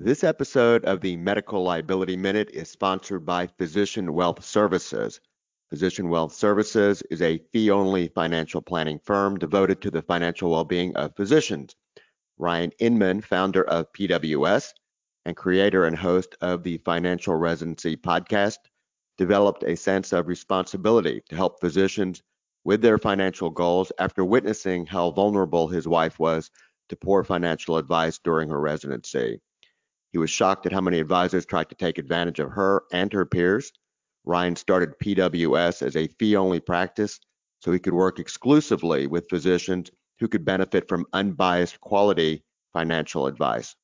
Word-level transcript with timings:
This 0.00 0.22
episode 0.22 0.84
of 0.84 1.00
the 1.00 1.16
Medical 1.16 1.64
Liability 1.64 2.16
Minute 2.16 2.50
is 2.52 2.70
sponsored 2.70 3.26
by 3.26 3.48
Physician 3.48 4.12
Wealth 4.12 4.44
Services. 4.44 5.20
Physician 5.70 6.08
Wealth 6.08 6.32
Services 6.32 7.02
is 7.10 7.20
a 7.20 7.42
fee 7.52 7.68
only 7.72 8.06
financial 8.06 8.62
planning 8.62 9.00
firm 9.00 9.40
devoted 9.40 9.82
to 9.82 9.90
the 9.90 10.02
financial 10.02 10.52
well 10.52 10.64
being 10.64 10.94
of 10.94 11.16
physicians. 11.16 11.74
Ryan 12.38 12.70
Inman, 12.78 13.22
founder 13.22 13.64
of 13.64 13.92
PWS 13.92 14.72
and 15.24 15.36
creator 15.36 15.84
and 15.84 15.96
host 15.96 16.36
of 16.40 16.62
the 16.62 16.78
Financial 16.78 17.34
Residency 17.34 17.96
podcast, 17.96 18.58
developed 19.16 19.64
a 19.64 19.76
sense 19.76 20.12
of 20.12 20.28
responsibility 20.28 21.24
to 21.28 21.34
help 21.34 21.60
physicians 21.60 22.22
with 22.62 22.82
their 22.82 22.98
financial 22.98 23.50
goals 23.50 23.90
after 23.98 24.24
witnessing 24.24 24.86
how 24.86 25.10
vulnerable 25.10 25.66
his 25.66 25.88
wife 25.88 26.20
was 26.20 26.52
to 26.88 26.94
poor 26.94 27.24
financial 27.24 27.78
advice 27.78 28.18
during 28.18 28.48
her 28.48 28.60
residency. 28.60 29.40
He 30.10 30.18
was 30.18 30.30
shocked 30.30 30.64
at 30.66 30.72
how 30.72 30.80
many 30.80 31.00
advisors 31.00 31.44
tried 31.44 31.68
to 31.68 31.74
take 31.74 31.98
advantage 31.98 32.38
of 32.38 32.50
her 32.52 32.84
and 32.92 33.12
her 33.12 33.26
peers. 33.26 33.72
Ryan 34.24 34.56
started 34.56 34.98
PWS 34.98 35.82
as 35.82 35.96
a 35.96 36.08
fee 36.08 36.36
only 36.36 36.60
practice 36.60 37.20
so 37.60 37.72
he 37.72 37.78
could 37.78 37.92
work 37.92 38.18
exclusively 38.18 39.06
with 39.06 39.28
physicians 39.28 39.90
who 40.18 40.28
could 40.28 40.44
benefit 40.44 40.88
from 40.88 41.06
unbiased 41.12 41.80
quality 41.80 42.44
financial 42.72 43.26
advice. 43.26 43.76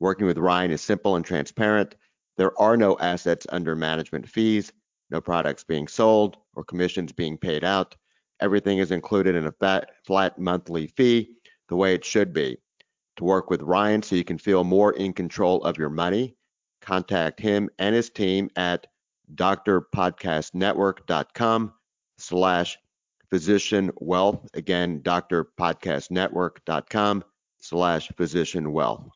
Working 0.00 0.26
with 0.26 0.38
Ryan 0.38 0.72
is 0.72 0.80
simple 0.80 1.16
and 1.16 1.24
transparent. 1.24 1.94
There 2.36 2.58
are 2.60 2.76
no 2.76 2.98
assets 2.98 3.46
under 3.50 3.74
management 3.74 4.28
fees, 4.28 4.72
no 5.10 5.20
products 5.20 5.64
being 5.64 5.88
sold, 5.88 6.36
or 6.54 6.64
commissions 6.64 7.12
being 7.12 7.38
paid 7.38 7.64
out. 7.64 7.94
Everything 8.40 8.78
is 8.78 8.90
included 8.90 9.36
in 9.36 9.46
a 9.46 9.52
fat, 9.52 9.90
flat 10.04 10.38
monthly 10.38 10.88
fee, 10.88 11.36
the 11.68 11.76
way 11.76 11.94
it 11.94 12.04
should 12.04 12.32
be 12.32 12.58
to 13.16 13.24
work 13.24 13.50
with 13.50 13.62
Ryan 13.62 14.02
so 14.02 14.16
you 14.16 14.24
can 14.24 14.38
feel 14.38 14.64
more 14.64 14.92
in 14.92 15.12
control 15.12 15.62
of 15.64 15.76
your 15.78 15.90
money, 15.90 16.36
contact 16.80 17.40
him 17.40 17.68
and 17.78 17.94
his 17.94 18.10
team 18.10 18.50
at 18.56 18.86
drpodcastnetwork.com 19.34 21.72
slash 22.18 22.78
physician 23.30 23.90
wealth. 23.96 24.46
Again, 24.54 25.00
drpodcastnetwork.com 25.00 27.24
slash 27.58 28.08
physician 28.16 28.72
wealth. 28.72 29.08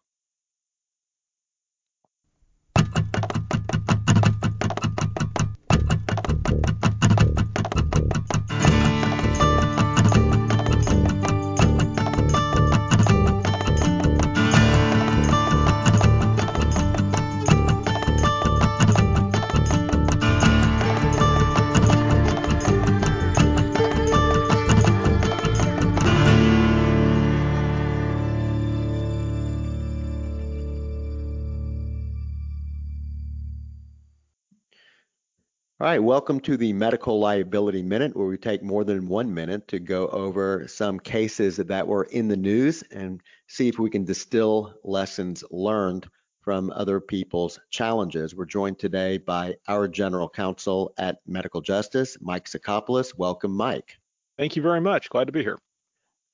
All 35.87 35.93
right, 35.93 36.03
welcome 36.03 36.41
to 36.41 36.57
the 36.57 36.73
Medical 36.73 37.21
Liability 37.21 37.81
Minute, 37.81 38.17
where 38.17 38.27
we 38.27 38.37
take 38.37 38.61
more 38.61 38.83
than 38.83 39.07
one 39.07 39.33
minute 39.33 39.69
to 39.69 39.79
go 39.79 40.09
over 40.09 40.67
some 40.67 40.99
cases 40.99 41.59
that 41.59 41.87
were 41.87 42.09
in 42.11 42.27
the 42.27 42.37
news 42.37 42.83
and 42.91 43.23
see 43.47 43.69
if 43.69 43.79
we 43.79 43.89
can 43.89 44.05
distill 44.05 44.75
lessons 44.83 45.45
learned 45.53 46.09
from 46.41 46.73
other 46.73 46.99
people's 46.99 47.61
challenges. 47.71 48.35
We're 48.35 48.47
joined 48.47 48.81
today 48.81 49.19
by 49.19 49.55
our 49.69 49.87
General 49.87 50.29
Counsel 50.29 50.93
at 50.99 51.19
Medical 51.25 51.61
Justice, 51.61 52.17
Mike 52.21 52.49
Sacopulos. 52.49 53.17
Welcome, 53.17 53.53
Mike. 53.53 53.97
Thank 54.37 54.57
you 54.57 54.63
very 54.63 54.81
much. 54.81 55.09
Glad 55.09 55.27
to 55.27 55.33
be 55.33 55.45
here. 55.45 55.61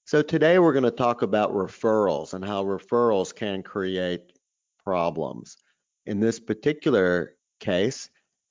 So 0.07 0.23
today 0.23 0.61
we're 0.61 0.73
going 0.73 0.85
to 0.85 0.91
talk 0.91 1.21
about 1.21 1.53
referrals 1.53 2.33
and 2.33 2.43
how 2.43 2.65
referrals 2.65 3.35
can 3.35 3.62
create 3.62 4.33
problems. 4.83 5.59
In 6.07 6.21
this 6.21 6.41
particular 6.41 7.35
case, 7.61 8.09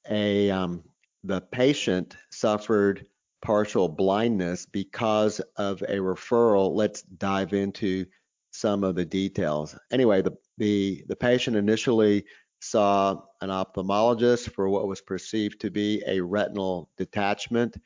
a 0.10 0.50
um, 0.50 0.84
the 1.24 1.42
patient 1.42 2.18
suffered 2.32 3.06
partial 3.42 3.90
blindness 3.90 4.66
because 4.66 5.40
of 5.58 5.82
a 5.84 5.98
referral. 5.98 6.74
Let's 6.76 7.02
dive 7.02 7.54
into 7.54 8.06
some 8.52 8.84
of 8.84 8.96
the 8.96 9.06
details. 9.06 9.76
Anyway, 9.92 10.22
the 10.22 10.34
the, 10.58 11.04
the 11.08 11.16
patient 11.16 11.56
initially 11.56 12.26
saw 12.60 13.22
an 13.42 13.50
ophthalmologist 13.50 14.52
for 14.52 14.70
what 14.70 14.88
was 14.88 15.02
perceived 15.02 15.60
to 15.62 15.72
be 15.72 16.04
a 16.06 16.22
retinal 16.22 16.90
detachment, 16.98 17.78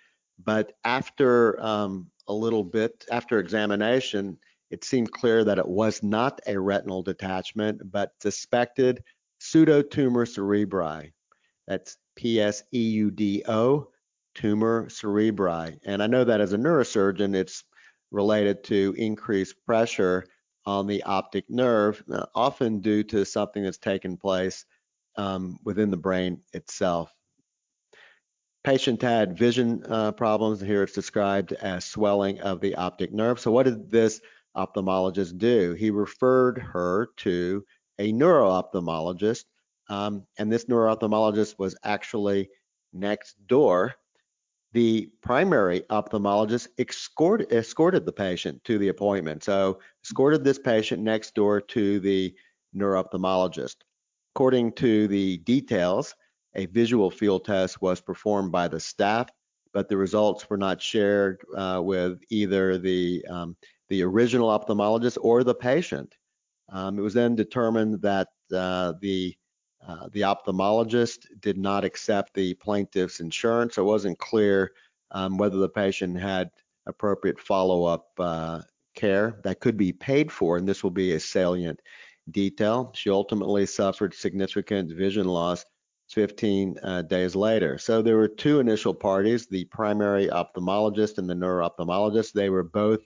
but 0.43 0.73
after 0.83 1.61
um, 1.63 2.07
a 2.27 2.33
little 2.33 2.63
bit, 2.63 3.05
after 3.09 3.39
examination, 3.39 4.37
it 4.71 4.83
seemed 4.83 5.11
clear 5.11 5.45
that 5.45 5.59
it 5.59 5.67
was 5.67 6.03
not 6.03 6.41
a 6.47 6.59
retinal 6.59 7.01
detachment, 7.03 7.79
but 7.89 8.11
suspected 8.21 9.01
pseudotumor 9.39 10.25
cerebri. 10.27 11.13
That's 11.67 11.97
PSEUDO, 12.15 13.87
tumor 14.35 14.85
cerebri. 14.87 15.79
And 15.85 16.03
I 16.03 16.07
know 16.07 16.23
that 16.23 16.41
as 16.41 16.53
a 16.53 16.57
neurosurgeon, 16.57 17.35
it's 17.35 17.63
related 18.11 18.63
to 18.65 18.95
increased 18.97 19.55
pressure 19.65 20.25
on 20.65 20.87
the 20.87 21.03
optic 21.03 21.45
nerve, 21.49 22.03
uh, 22.11 22.25
often 22.33 22.79
due 22.79 23.03
to 23.03 23.25
something 23.25 23.63
that's 23.63 23.77
taken 23.77 24.17
place 24.17 24.65
um, 25.15 25.57
within 25.63 25.91
the 25.91 25.97
brain 25.97 26.41
itself. 26.53 27.13
Patient 28.63 29.01
had 29.01 29.37
vision 29.37 29.83
uh, 29.87 30.11
problems. 30.11 30.59
Here 30.59 30.83
it's 30.83 30.93
described 30.93 31.53
as 31.53 31.85
swelling 31.85 32.41
of 32.41 32.61
the 32.61 32.75
optic 32.75 33.13
nerve. 33.13 33.39
So, 33.39 33.51
what 33.51 33.63
did 33.63 33.91
this 33.91 34.21
ophthalmologist 34.57 35.37
do? 35.37 35.73
He 35.73 35.91
referred 35.91 36.57
her 36.57 37.09
to 37.17 37.63
a 37.99 38.11
neuro-ophthalmologist 38.11 39.45
um, 39.89 40.25
and 40.37 40.51
this 40.51 40.67
neuro-ophthalmologist 40.67 41.59
was 41.59 41.75
actually 41.83 42.49
next 42.93 43.35
door. 43.47 43.95
The 44.73 45.09
primary 45.21 45.81
ophthalmologist 45.89 46.67
escorted, 46.79 47.51
escorted 47.51 48.05
the 48.05 48.11
patient 48.11 48.63
to 48.65 48.77
the 48.77 48.89
appointment. 48.89 49.43
So 49.43 49.79
escorted 50.03 50.43
this 50.43 50.59
patient 50.59 51.01
next 51.01 51.33
door 51.33 51.61
to 51.61 51.99
the 51.99 52.33
neuro-ophthalmologist. 52.73 53.75
According 54.35 54.73
to 54.73 55.07
the 55.07 55.37
details, 55.37 56.13
a 56.55 56.65
visual 56.67 57.09
field 57.09 57.45
test 57.45 57.81
was 57.81 58.01
performed 58.01 58.51
by 58.51 58.67
the 58.67 58.79
staff, 58.79 59.29
but 59.73 59.87
the 59.87 59.97
results 59.97 60.49
were 60.49 60.57
not 60.57 60.81
shared 60.81 61.41
uh, 61.55 61.81
with 61.83 62.19
either 62.29 62.77
the 62.77 63.25
um, 63.29 63.55
the 63.89 64.01
original 64.03 64.49
ophthalmologist 64.49 65.17
or 65.21 65.43
the 65.43 65.53
patient. 65.53 66.15
Um, 66.69 66.97
it 66.97 67.01
was 67.01 67.13
then 67.13 67.35
determined 67.35 68.01
that 68.01 68.29
uh, 68.53 68.93
the 68.99 69.35
uh, 69.87 70.09
the 70.11 70.21
ophthalmologist 70.21 71.27
did 71.41 71.57
not 71.57 71.85
accept 71.85 72.33
the 72.33 72.53
plaintiff's 72.55 73.19
insurance. 73.19 73.77
It 73.77 73.83
wasn't 73.83 74.17
clear 74.17 74.71
um, 75.11 75.37
whether 75.37 75.57
the 75.57 75.69
patient 75.69 76.19
had 76.19 76.49
appropriate 76.87 77.39
follow-up 77.39 78.07
uh, 78.19 78.61
care 78.95 79.39
that 79.43 79.59
could 79.59 79.77
be 79.77 79.91
paid 79.91 80.31
for, 80.31 80.57
and 80.57 80.67
this 80.67 80.83
will 80.83 80.91
be 80.91 81.13
a 81.13 81.19
salient 81.19 81.79
detail. 82.31 82.91
She 82.95 83.09
ultimately 83.09 83.65
suffered 83.65 84.13
significant 84.13 84.91
vision 84.91 85.27
loss 85.27 85.65
15 86.09 86.77
uh, 86.81 87.01
days 87.03 87.35
later. 87.35 87.77
So 87.77 88.01
there 88.01 88.17
were 88.17 88.27
two 88.27 88.59
initial 88.59 88.93
parties, 88.93 89.47
the 89.47 89.65
primary 89.65 90.27
ophthalmologist 90.27 91.17
and 91.17 91.29
the 91.29 91.35
neuro-ophthalmologist. 91.35 92.33
They 92.33 92.49
were 92.49 92.63
both 92.63 93.01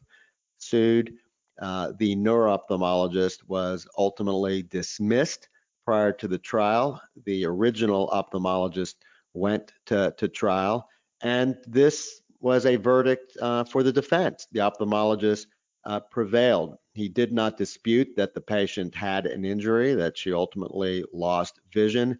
sued. 0.58 1.14
Uh, 1.62 1.94
the 1.98 2.16
neuro-ophthalmologist 2.16 3.40
was 3.48 3.88
ultimately 3.98 4.64
dismissed 4.64 5.50
prior 5.90 6.12
to 6.12 6.28
the 6.28 6.38
trial. 6.38 7.02
The 7.26 7.48
original 7.48 8.10
ophthalmologist 8.10 8.94
went 9.34 9.74
to, 9.88 10.14
to 10.20 10.28
trial, 10.28 10.88
and 11.22 11.58
this 11.66 12.22
was 12.40 12.68
a 12.68 12.76
verdict 12.76 13.36
uh, 13.42 13.64
for 13.64 13.82
the 13.82 13.92
defense. 13.92 14.46
The 14.52 14.60
ophthalmologist 14.60 15.48
uh, 15.86 16.02
prevailed. 16.02 16.78
He 16.94 17.10
did 17.10 17.34
not 17.34 17.58
dispute 17.58 18.10
that 18.18 18.36
the 18.36 18.42
patient 18.42 18.94
had 18.94 19.26
an 19.26 19.44
injury, 19.44 19.96
that 19.96 20.16
she 20.16 20.32
ultimately 20.32 21.06
lost 21.12 21.60
vision. 21.74 22.20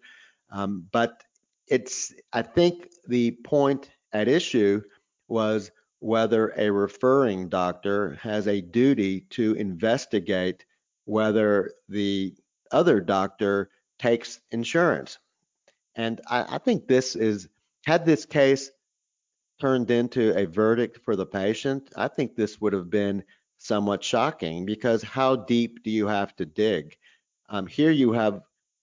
Um, 0.50 0.88
but 0.90 1.22
it's, 1.68 2.12
I 2.32 2.42
think 2.42 2.88
the 3.06 3.30
point 3.44 3.88
at 4.12 4.26
issue 4.26 4.82
was 5.28 5.70
whether 6.00 6.52
a 6.56 6.70
referring 6.70 7.48
doctor 7.48 8.18
has 8.20 8.48
a 8.48 8.62
duty 8.62 9.20
to 9.30 9.54
investigate 9.54 10.64
whether 11.04 11.70
the 11.88 12.34
other 12.70 13.00
doctor 13.00 13.70
takes 13.98 14.40
insurance. 14.50 15.18
And 15.96 16.20
I, 16.28 16.56
I 16.56 16.58
think 16.58 16.86
this 16.86 17.16
is, 17.16 17.48
had 17.84 18.04
this 18.04 18.24
case 18.26 18.70
turned 19.60 19.90
into 19.90 20.36
a 20.36 20.46
verdict 20.46 21.00
for 21.04 21.16
the 21.16 21.26
patient, 21.26 21.90
I 21.96 22.08
think 22.08 22.34
this 22.34 22.60
would 22.60 22.72
have 22.72 22.90
been 22.90 23.22
somewhat 23.58 24.02
shocking 24.02 24.64
because 24.64 25.02
how 25.02 25.36
deep 25.36 25.82
do 25.82 25.90
you 25.90 26.06
have 26.06 26.34
to 26.36 26.46
dig? 26.46 26.96
Um, 27.50 27.66
here 27.66 27.90
you 27.90 28.12
have 28.12 28.40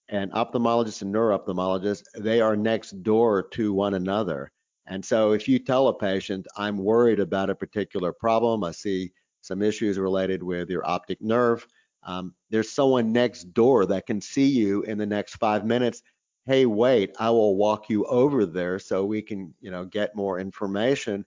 an 0.08 0.30
ophthalmologist 0.30 1.02
and 1.02 1.12
neuro-ophthalmologist. 1.12 2.04
They 2.16 2.40
are 2.40 2.56
next 2.56 3.02
door 3.02 3.42
to 3.54 3.72
one 3.72 3.94
another. 3.94 4.52
And 4.86 5.04
so 5.04 5.32
if 5.32 5.48
you 5.48 5.58
tell 5.58 5.88
a 5.88 5.98
patient, 5.98 6.46
I'm 6.56 6.78
worried 6.78 7.20
about 7.20 7.50
a 7.50 7.54
particular 7.54 8.12
problem, 8.12 8.64
I 8.64 8.70
see 8.70 9.12
some 9.40 9.62
issues 9.62 9.98
related 9.98 10.42
with 10.42 10.70
your 10.70 10.88
optic 10.88 11.20
nerve, 11.20 11.66
um, 12.02 12.34
there's 12.50 12.70
someone 12.70 13.12
next 13.12 13.52
door 13.52 13.86
that 13.86 14.06
can 14.06 14.20
see 14.20 14.46
you 14.46 14.82
in 14.82 14.98
the 14.98 15.06
next 15.06 15.36
five 15.36 15.64
minutes. 15.64 16.02
Hey, 16.46 16.64
wait, 16.66 17.14
I 17.18 17.30
will 17.30 17.56
walk 17.56 17.90
you 17.90 18.04
over 18.06 18.46
there 18.46 18.78
so 18.78 19.04
we 19.04 19.22
can, 19.22 19.54
you 19.60 19.70
know, 19.70 19.84
get 19.84 20.16
more 20.16 20.38
information. 20.38 21.26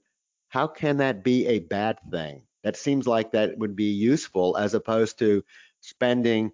How 0.50 0.68
can 0.68 0.98
that 0.98 1.24
be 1.24 1.48
a 1.48 1.60
bad 1.60 2.00
thing? 2.10 2.44
That 2.64 2.76
seems 2.76 3.08
like 3.08 3.32
that 3.32 3.58
would 3.58 3.76
be 3.76 3.92
useful 3.92 4.58
as 4.58 4.74
opposed 4.74 5.20
to 5.20 5.44
spending 5.82 6.52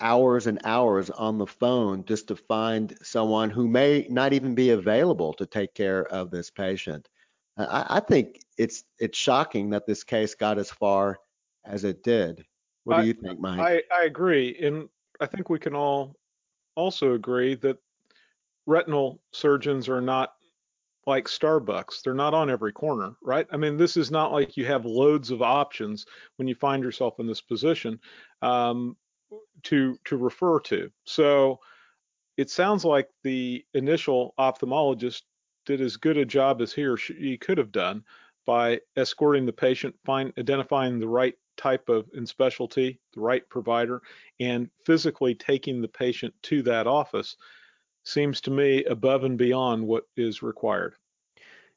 hours 0.00 0.46
and 0.46 0.60
hours 0.64 1.10
on 1.10 1.38
the 1.38 1.46
phone 1.46 2.04
just 2.04 2.28
to 2.28 2.36
find 2.36 2.96
someone 3.02 3.50
who 3.50 3.68
may 3.68 4.06
not 4.10 4.32
even 4.32 4.54
be 4.54 4.70
available 4.70 5.32
to 5.34 5.46
take 5.46 5.74
care 5.74 6.04
of 6.06 6.30
this 6.30 6.50
patient. 6.50 7.08
I, 7.56 7.86
I 7.88 8.00
think 8.00 8.40
it's 8.58 8.84
it's 8.98 9.16
shocking 9.16 9.70
that 9.70 9.86
this 9.86 10.04
case 10.04 10.34
got 10.34 10.58
as 10.58 10.70
far 10.70 11.18
as 11.64 11.84
it 11.84 12.02
did. 12.02 12.44
What 12.84 12.98
I, 12.98 13.00
do 13.02 13.06
you 13.08 13.14
think, 13.14 13.40
Mike? 13.40 13.60
I, 13.60 13.82
I 13.94 14.04
agree, 14.04 14.56
and 14.62 14.88
I 15.20 15.26
think 15.26 15.48
we 15.48 15.58
can 15.58 15.74
all 15.74 16.16
also 16.76 17.14
agree 17.14 17.54
that 17.56 17.78
retinal 18.66 19.20
surgeons 19.32 19.88
are 19.88 20.00
not 20.00 20.34
like 21.06 21.26
Starbucks. 21.26 22.02
They're 22.02 22.14
not 22.14 22.34
on 22.34 22.50
every 22.50 22.72
corner, 22.72 23.14
right? 23.22 23.46
I 23.52 23.56
mean, 23.56 23.76
this 23.76 23.96
is 23.96 24.10
not 24.10 24.32
like 24.32 24.56
you 24.56 24.64
have 24.66 24.84
loads 24.84 25.30
of 25.30 25.42
options 25.42 26.06
when 26.36 26.48
you 26.48 26.54
find 26.54 26.82
yourself 26.82 27.20
in 27.20 27.26
this 27.26 27.40
position 27.40 28.00
um, 28.42 28.96
to 29.64 29.98
to 30.04 30.16
refer 30.16 30.60
to. 30.60 30.90
So 31.04 31.60
it 32.36 32.50
sounds 32.50 32.84
like 32.84 33.08
the 33.22 33.64
initial 33.74 34.34
ophthalmologist 34.38 35.22
did 35.66 35.80
as 35.80 35.96
good 35.96 36.16
a 36.16 36.24
job 36.24 36.60
as 36.60 36.72
he 36.72 36.84
or 36.84 36.96
she 36.96 37.38
could 37.38 37.58
have 37.58 37.72
done 37.72 38.04
by 38.46 38.80
escorting 38.96 39.46
the 39.46 39.52
patient, 39.52 39.94
find 40.04 40.32
identifying 40.38 40.98
the 40.98 41.08
right 41.08 41.34
type 41.56 41.88
of 41.88 42.06
and 42.14 42.28
specialty, 42.28 43.00
the 43.14 43.20
right 43.20 43.48
provider, 43.48 44.02
and 44.40 44.70
physically 44.84 45.34
taking 45.34 45.80
the 45.80 45.88
patient 45.88 46.34
to 46.42 46.62
that 46.62 46.86
office 46.86 47.36
seems 48.04 48.40
to 48.42 48.50
me 48.50 48.84
above 48.84 49.24
and 49.24 49.38
beyond 49.38 49.86
what 49.86 50.04
is 50.16 50.42
required. 50.42 50.94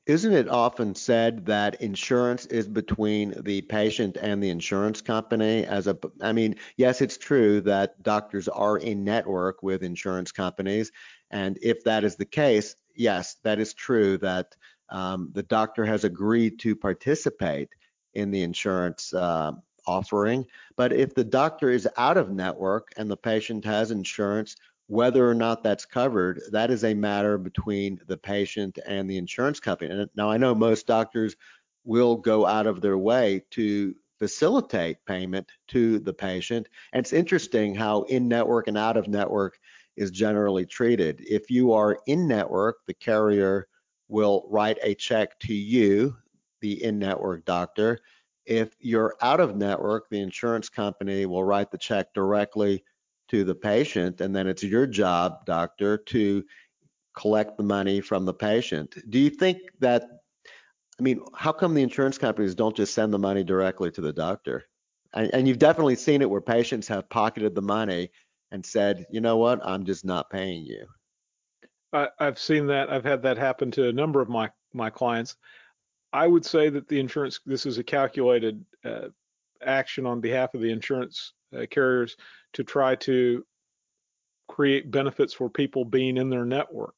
Isn't 0.06 0.34
it 0.34 0.48
often 0.48 0.96
said 0.96 1.46
that 1.48 1.82
insurance 1.82 2.46
is 2.46 2.66
between 2.66 3.34
the 3.44 3.62
patient 3.64 4.16
and 4.16 4.42
the 4.42 4.50
insurance 4.50 5.02
company? 5.02 5.66
As 5.66 5.88
a, 5.88 5.98
I 6.22 6.32
mean, 6.32 6.56
yes, 6.78 7.02
it's 7.02 7.18
true 7.18 7.60
that 7.62 8.02
doctors 8.04 8.48
are 8.48 8.78
in 8.78 9.04
network 9.04 9.62
with 9.64 9.84
insurance 9.84 10.32
companies, 10.32 10.94
and 11.30 11.60
if 11.62 11.84
that 11.84 12.06
is 12.06 12.16
the 12.16 12.26
case, 12.26 12.76
yes, 12.96 13.36
that 13.44 13.60
is 13.60 13.74
true 13.74 14.18
that 14.20 14.56
um, 14.90 15.32
the 15.34 15.44
doctor 15.44 15.86
has 15.86 16.06
agreed 16.06 16.60
to 16.60 16.74
participate 16.74 17.68
in 18.14 18.32
the 18.32 18.44
insurance 18.44 19.14
uh, 19.14 19.52
offering. 19.88 20.46
But 20.76 20.94
if 20.94 21.16
the 21.16 21.24
doctor 21.24 21.70
is 21.70 21.88
out 21.98 22.18
of 22.18 22.30
network 22.30 22.92
and 22.98 23.10
the 23.10 23.18
patient 23.18 23.66
has 23.66 23.92
insurance, 23.92 24.56
whether 24.88 25.30
or 25.30 25.34
not 25.34 25.64
that's 25.64 25.86
covered, 25.86 26.42
that 26.52 26.72
is 26.72 26.84
a 26.84 26.94
matter 26.94 27.38
between 27.38 28.00
the 28.08 28.18
patient 28.18 28.78
and 28.86 29.10
the 29.10 29.18
insurance 29.18 29.60
company. 29.60 29.92
And 29.92 30.10
now 30.16 30.30
I 30.30 30.38
know 30.38 30.56
most 30.56 30.88
doctors 30.88 31.36
will 31.84 32.16
go 32.16 32.46
out 32.46 32.68
of 32.68 32.82
their 32.82 32.98
way 32.98 33.44
to 33.52 33.96
facilitate 34.20 35.06
payment 35.06 35.48
to 35.70 36.00
the 36.00 36.14
patient. 36.14 36.68
And 36.94 37.00
it's 37.00 37.14
interesting 37.14 37.76
how 37.76 38.04
in 38.04 38.28
network 38.28 38.68
and 38.68 38.78
out 38.78 38.98
of 38.98 39.08
network 39.08 39.60
is 39.96 40.12
generally 40.12 40.66
treated. 40.66 41.22
If 41.28 41.50
you 41.50 41.74
are 41.74 42.00
in 42.08 42.28
network, 42.28 42.78
the 42.88 42.94
carrier 42.94 43.68
will 44.08 44.46
write 44.50 44.78
a 44.84 44.96
check 44.96 45.38
to 45.40 45.54
you, 45.54 46.16
the 46.62 46.84
in 46.84 46.98
network 46.98 47.46
doctor. 47.46 48.00
If 48.48 48.70
you're 48.80 49.16
out 49.22 49.40
of 49.40 49.58
network, 49.58 50.10
the 50.10 50.22
insurance 50.22 50.70
company 50.70 51.26
will 51.26 51.44
write 51.44 51.70
the 51.70 51.78
check 51.78 52.14
directly 52.14 52.84
to 53.28 53.44
the 53.44 53.56
patient, 53.56 54.22
and 54.22 54.34
then 54.34 54.48
it's 54.48 54.64
your 54.64 54.88
job, 54.88 55.46
doctor, 55.46 55.98
to 55.98 56.44
collect 57.16 57.58
the 57.58 57.64
money 57.64 58.00
from 58.00 58.26
the 58.26 58.34
patient. 58.34 58.96
Do 59.10 59.20
you 59.20 59.30
think 59.30 59.58
that, 59.80 60.04
I 60.98 61.04
mean, 61.04 61.20
how 61.36 61.52
come 61.52 61.74
the 61.74 61.82
insurance 61.82 62.18
companies 62.18 62.56
don't 62.56 62.76
just 62.76 62.94
send 62.94 63.14
the 63.14 63.20
money 63.20 63.44
directly 63.44 63.92
to 63.92 64.02
the 64.02 64.14
doctor? 64.14 64.64
And, 65.14 65.34
and 65.34 65.48
you've 65.48 65.60
definitely 65.60 65.96
seen 65.96 66.22
it 66.22 66.30
where 66.30 66.42
patients 66.42 66.88
have 66.88 67.10
pocketed 67.10 67.54
the 67.54 67.62
money 67.62 68.12
and 68.52 68.66
said, 68.66 69.06
you 69.12 69.20
know 69.20 69.38
what, 69.38 69.60
I'm 69.66 69.84
just 69.84 70.06
not 70.06 70.30
paying 70.30 70.64
you. 70.64 70.86
I, 71.92 72.08
have 72.20 72.40
seen 72.40 72.68
that. 72.68 72.90
I've 72.90 73.04
had 73.04 73.22
that 73.24 73.38
happen 73.38 73.72
to 73.72 73.90
a 73.90 73.94
number 73.94 74.22
of 74.22 74.30
my 74.30 74.50
my 74.74 74.90
clients. 74.90 75.38
I 76.14 76.28
would 76.28 76.46
say 76.46 76.70
that 76.70 76.88
the 76.88 77.00
insurance, 77.00 77.40
this 77.46 77.66
is 77.66 77.78
a 77.78 77.84
calculated 77.84 78.64
uh, 78.86 79.10
action 79.62 80.06
on 80.06 80.22
behalf 80.22 80.54
of 80.54 80.62
the 80.62 80.72
insurance 80.72 81.34
uh, 81.56 81.66
carriers 81.70 82.16
to 82.54 82.64
try 82.64 82.96
to 82.96 83.46
create 84.48 84.92
benefits 84.92 85.34
for 85.34 85.50
people 85.50 85.86
being 85.86 86.18
in 86.18 86.30
their 86.30 86.46
network. 86.46 86.96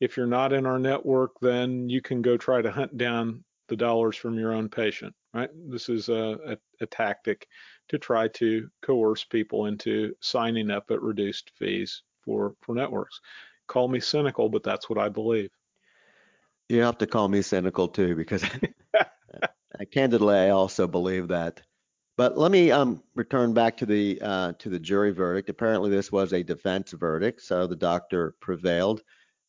If 0.00 0.16
you're 0.16 0.26
not 0.26 0.52
in 0.52 0.66
our 0.66 0.78
network, 0.78 1.32
then 1.40 1.88
you 1.88 2.00
can 2.00 2.22
go 2.22 2.36
try 2.36 2.62
to 2.62 2.72
hunt 2.72 2.96
down 2.96 3.44
the 3.68 3.76
dollars 3.76 4.16
from 4.16 4.38
your 4.38 4.52
own 4.52 4.68
patient, 4.68 5.14
right? 5.32 5.50
This 5.68 5.88
is 5.88 6.08
a, 6.08 6.38
a, 6.46 6.58
a 6.80 6.86
tactic 6.86 7.46
to 7.88 7.98
try 7.98 8.28
to 8.28 8.68
coerce 8.82 9.24
people 9.24 9.66
into 9.66 10.14
signing 10.20 10.70
up 10.70 10.90
at 10.90 11.02
reduced 11.02 11.52
fees 11.56 12.02
for, 12.24 12.54
for 12.60 12.74
networks. 12.74 13.20
Call 13.68 13.88
me 13.88 14.00
cynical, 14.00 14.48
but 14.48 14.62
that's 14.62 14.90
what 14.90 14.98
I 14.98 15.08
believe. 15.08 15.50
You 16.72 16.80
have 16.80 16.96
to 16.98 17.06
call 17.06 17.28
me 17.28 17.42
cynical 17.42 17.86
too, 17.86 18.16
because 18.16 18.42
candidly, 19.92 20.34
I 20.34 20.48
also 20.48 20.86
believe 20.86 21.28
that. 21.28 21.60
But 22.16 22.38
let 22.38 22.50
me 22.50 22.70
um, 22.70 23.02
return 23.14 23.52
back 23.52 23.76
to 23.76 23.86
the 23.86 24.18
uh, 24.22 24.52
to 24.58 24.70
the 24.70 24.78
jury 24.78 25.12
verdict. 25.12 25.50
Apparently, 25.50 25.90
this 25.90 26.10
was 26.10 26.32
a 26.32 26.42
defense 26.42 26.92
verdict, 26.92 27.42
so 27.42 27.66
the 27.66 27.76
doctor 27.76 28.36
prevailed. 28.40 29.02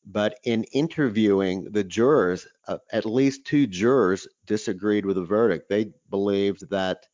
But 0.05 0.37
in 0.43 0.65
interviewing 0.73 1.71
the 1.71 1.85
jurors, 1.85 2.45
uh, 2.67 2.79
at 2.91 3.05
least 3.05 3.45
two 3.45 3.67
jurors 3.67 4.27
disagreed 4.45 5.05
with 5.05 5.15
the 5.15 5.23
verdict. 5.23 5.69
They 5.69 5.93
believed 6.09 6.69
that 6.71 7.05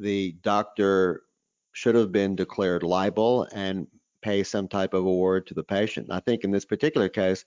the 0.00 0.36
doctor 0.42 1.22
should 1.72 1.96
have 1.96 2.12
been 2.12 2.36
declared 2.36 2.84
liable 2.84 3.48
and 3.52 3.88
pay 4.22 4.44
some 4.44 4.68
type 4.68 4.94
of 4.94 5.04
award 5.04 5.48
to 5.48 5.54
the 5.54 5.64
patient. 5.64 6.12
I 6.12 6.20
think 6.20 6.44
in 6.44 6.52
this 6.52 6.64
particular 6.64 7.08
case, 7.08 7.44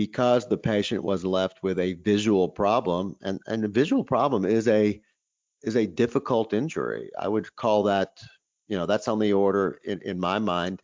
because 0.00 0.48
the 0.48 0.56
patient 0.56 1.04
was 1.04 1.26
left 1.26 1.62
with 1.62 1.78
a 1.78 1.92
visual 1.92 2.48
problem, 2.48 3.14
and, 3.20 3.38
and 3.46 3.62
a 3.66 3.68
visual 3.68 4.02
problem 4.02 4.46
is 4.46 4.66
a 4.66 4.98
is 5.62 5.76
a 5.76 5.86
difficult 5.86 6.54
injury. 6.54 7.10
I 7.18 7.28
would 7.28 7.54
call 7.54 7.82
that, 7.82 8.18
you 8.66 8.78
know, 8.78 8.86
that's 8.86 9.08
on 9.08 9.18
the 9.18 9.34
order 9.34 9.78
in, 9.84 10.00
in 10.00 10.18
my 10.18 10.38
mind. 10.38 10.80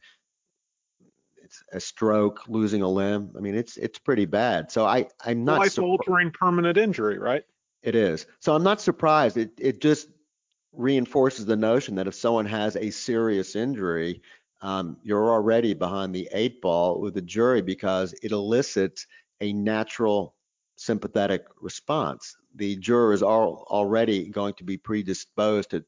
It's 1.42 1.62
a 1.72 1.80
stroke, 1.80 2.46
losing 2.46 2.82
a 2.82 2.88
limb. 2.90 3.32
I 3.38 3.40
mean, 3.40 3.54
it's 3.54 3.78
it's 3.78 3.98
pretty 3.98 4.26
bad. 4.26 4.70
So 4.70 4.84
I 4.84 5.06
I'm 5.24 5.46
not 5.46 5.60
life 5.60 5.78
altering 5.78 6.30
permanent 6.30 6.76
injury, 6.76 7.18
right? 7.18 7.44
It 7.82 7.94
is. 7.94 8.26
So 8.40 8.54
I'm 8.54 8.64
not 8.64 8.82
surprised. 8.82 9.38
It 9.38 9.52
it 9.58 9.80
just 9.80 10.10
reinforces 10.74 11.46
the 11.46 11.56
notion 11.56 11.94
that 11.94 12.06
if 12.06 12.14
someone 12.14 12.44
has 12.44 12.76
a 12.76 12.90
serious 12.90 13.56
injury, 13.56 14.20
um, 14.60 14.96
you're 15.02 15.30
already 15.30 15.74
behind 15.74 16.14
the 16.14 16.28
eight 16.32 16.60
ball 16.60 17.00
with 17.00 17.14
the 17.14 17.22
jury 17.22 17.62
because 17.62 18.14
it 18.22 18.32
elicits 18.32 19.06
a 19.40 19.52
natural 19.52 20.34
sympathetic 20.76 21.44
response. 21.60 22.36
The 22.54 22.76
juror 22.76 23.12
is 23.12 23.22
already 23.22 24.28
going 24.28 24.54
to 24.54 24.64
be 24.64 24.78
predisposed 24.78 25.70
to 25.70 25.84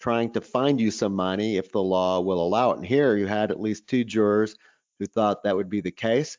trying 0.00 0.32
to 0.32 0.40
find 0.40 0.80
you 0.80 0.90
some 0.90 1.14
money 1.14 1.56
if 1.56 1.70
the 1.72 1.82
law 1.82 2.20
will 2.20 2.42
allow 2.42 2.72
it. 2.72 2.78
And 2.78 2.86
here 2.86 3.16
you 3.16 3.26
had 3.26 3.50
at 3.50 3.60
least 3.60 3.86
two 3.86 4.04
jurors 4.04 4.56
who 4.98 5.06
thought 5.06 5.42
that 5.44 5.56
would 5.56 5.70
be 5.70 5.80
the 5.80 5.90
case. 5.90 6.38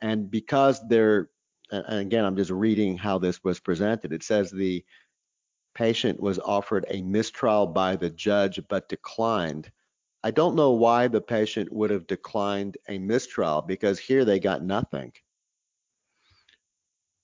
And 0.00 0.30
because 0.30 0.80
they're, 0.88 1.30
and 1.70 2.00
again, 2.00 2.24
I'm 2.24 2.36
just 2.36 2.50
reading 2.50 2.96
how 2.96 3.18
this 3.18 3.42
was 3.42 3.60
presented, 3.60 4.12
it 4.12 4.22
says 4.22 4.50
the 4.50 4.84
patient 5.74 6.20
was 6.20 6.38
offered 6.38 6.86
a 6.88 7.02
mistrial 7.02 7.66
by 7.66 7.96
the 7.96 8.10
judge 8.10 8.60
but 8.68 8.88
declined 8.88 9.70
I 10.24 10.30
don't 10.30 10.56
know 10.56 10.72
why 10.72 11.08
the 11.08 11.20
patient 11.20 11.72
would 11.72 11.90
have 11.90 12.06
declined 12.06 12.76
a 12.88 12.98
mistrial 12.98 13.62
because 13.62 13.98
here 13.98 14.24
they 14.24 14.40
got 14.40 14.64
nothing. 14.64 15.12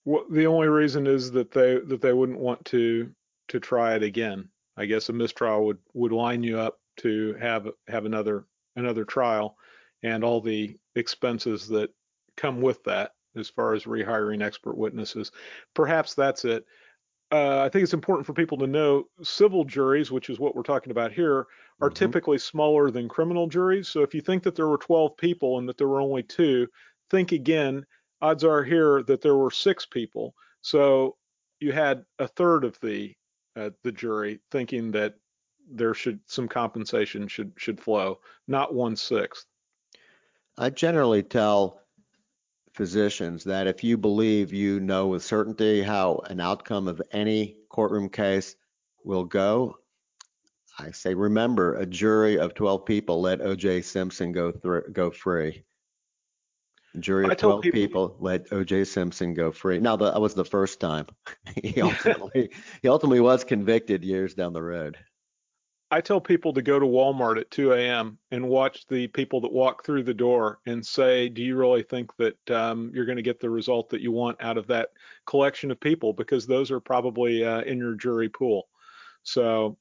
Well, 0.04 0.24
the 0.30 0.46
only 0.46 0.68
reason 0.68 1.06
is 1.06 1.30
that 1.32 1.50
they 1.50 1.78
that 1.78 2.00
they 2.00 2.12
wouldn't 2.12 2.38
want 2.38 2.64
to 2.66 3.10
to 3.48 3.60
try 3.60 3.94
it 3.94 4.02
again. 4.02 4.48
I 4.76 4.86
guess 4.86 5.08
a 5.08 5.12
mistrial 5.12 5.66
would 5.66 5.78
would 5.94 6.12
line 6.12 6.42
you 6.42 6.58
up 6.58 6.78
to 6.98 7.34
have 7.40 7.68
have 7.88 8.04
another 8.04 8.46
another 8.76 9.04
trial 9.04 9.56
and 10.02 10.22
all 10.22 10.40
the 10.40 10.76
expenses 10.94 11.68
that 11.68 11.90
come 12.36 12.60
with 12.60 12.82
that 12.84 13.12
as 13.36 13.48
far 13.48 13.74
as 13.74 13.84
rehiring 13.84 14.42
expert 14.42 14.76
witnesses. 14.76 15.32
Perhaps 15.74 16.14
that's 16.14 16.44
it. 16.44 16.64
uh, 17.32 17.62
I 17.62 17.68
think 17.68 17.82
it's 17.82 17.94
important 17.94 18.26
for 18.26 18.32
people 18.32 18.58
to 18.58 18.66
know 18.66 19.04
civil 19.22 19.64
juries, 19.64 20.12
which 20.12 20.30
is 20.30 20.38
what 20.38 20.54
we're 20.54 20.62
talking 20.62 20.92
about 20.92 21.12
here, 21.12 21.46
are 21.81 21.90
Mhm. 21.90 21.95
typically 21.95 22.38
smaller 22.38 22.90
than 22.90 23.09
criminal 23.09 23.47
juries. 23.47 23.88
So 23.88 24.02
if 24.02 24.14
you 24.14 24.21
think 24.21 24.43
that 24.45 24.54
there 24.54 24.69
were 24.69 24.78
12 24.78 25.16
people 25.16 25.59
and 25.59 25.69
that 25.69 25.76
there 25.76 25.88
were 25.88 26.00
only 26.00 26.23
two, 26.23 26.69
think 27.11 27.33
again. 27.33 27.85
Odds 28.23 28.45
are 28.45 28.62
here 28.62 29.02
that 29.04 29.21
there 29.21 29.37
were 29.37 29.50
six 29.50 29.85
people. 29.85 30.35
So 30.62 31.16
you 31.61 31.73
had 31.73 32.04
a 32.19 32.28
third 32.28 32.64
of 32.64 32.78
the 32.81 33.14
uh, 33.57 33.71
the 33.83 33.93
jury 33.93 34.40
thinking 34.50 34.90
that 34.93 35.14
there 35.71 35.95
should 35.95 36.21
some 36.26 36.49
compensation 36.49 37.28
should 37.28 37.52
should 37.57 37.81
flow, 37.81 38.21
not 38.49 38.75
one 38.75 38.97
sixth. 38.97 39.47
I 40.57 40.71
generally 40.71 41.23
tell 41.23 41.81
physicians 42.73 43.45
that 43.45 43.66
if 43.69 43.85
you 43.85 43.97
believe 43.97 44.52
you 44.52 44.81
know 44.81 45.07
with 45.09 45.23
certainty 45.23 45.83
how 45.83 46.16
an 46.28 46.40
outcome 46.40 46.88
of 46.88 47.00
any 47.12 47.57
courtroom 47.69 48.09
case 48.09 48.57
will 49.04 49.25
go, 49.25 49.78
I 50.78 50.90
say 50.90 51.14
remember 51.14 51.75
a 51.75 51.87
jury 51.87 52.38
of 52.38 52.54
12 52.54 52.85
people 52.85 53.21
let 53.21 53.40
O.J. 53.40 53.83
Simpson 53.83 54.33
go 54.33 54.52
through 54.52 54.90
go 54.93 55.11
free. 55.11 55.64
A 56.95 56.99
jury 56.99 57.26
of 57.31 57.37
12 57.37 57.62
people- 57.62 57.78
people 58.09 58.16
let 58.21 58.52
O.J. 58.52 58.85
Simpson 58.85 59.35
go 59.35 59.52
free. 59.52 59.78
Now 59.78 59.97
that 59.97 60.21
was 60.21 60.35
the 60.35 60.45
first 60.45 60.81
time. 60.81 61.07
he 61.62 61.81
ultimately 61.81 62.50
he 62.83 62.88
ultimately 62.88 63.21
was 63.21 63.45
convicted 63.45 64.04
years 64.04 64.35
down 64.35 64.52
the 64.52 64.62
road. 64.62 64.99
I 65.90 66.00
tell 66.00 66.21
people 66.21 66.52
to 66.54 66.62
go 66.62 66.81
to 66.81 66.87
Walmart 66.87 67.38
at 67.38 67.52
2 67.52 67.73
a.m. 67.75 68.19
and 68.33 68.49
watch 68.49 68.85
the 68.88 69.07
people 69.07 69.40
that 69.43 69.52
walk 69.52 69.85
through 69.85 70.02
the 70.02 70.14
door 70.14 70.59
and 70.66 70.85
say, 70.85 71.28
"Do 71.28 71.40
you 71.40 71.57
really 71.57 71.85
think 71.85 72.11
that 72.16 72.50
um, 72.50 72.90
you're 72.93 73.04
going 73.04 73.16
to 73.16 73.23
get 73.23 73.38
the 73.38 73.50
result 73.50 73.90
that 73.90 74.00
you 74.00 74.11
want 74.11 74.43
out 74.43 74.59
of 74.59 74.66
that 74.69 74.88
collection 75.25 75.71
of 75.71 75.78
people?" 75.78 76.12
Because 76.12 76.47
those 76.47 76.73
are 76.73 76.81
probably 76.81 77.45
uh, 77.45 77.61
in 77.61 77.78
your 77.78 77.95
jury 77.95 78.28
pool. 78.28 78.66
So, 79.23 79.78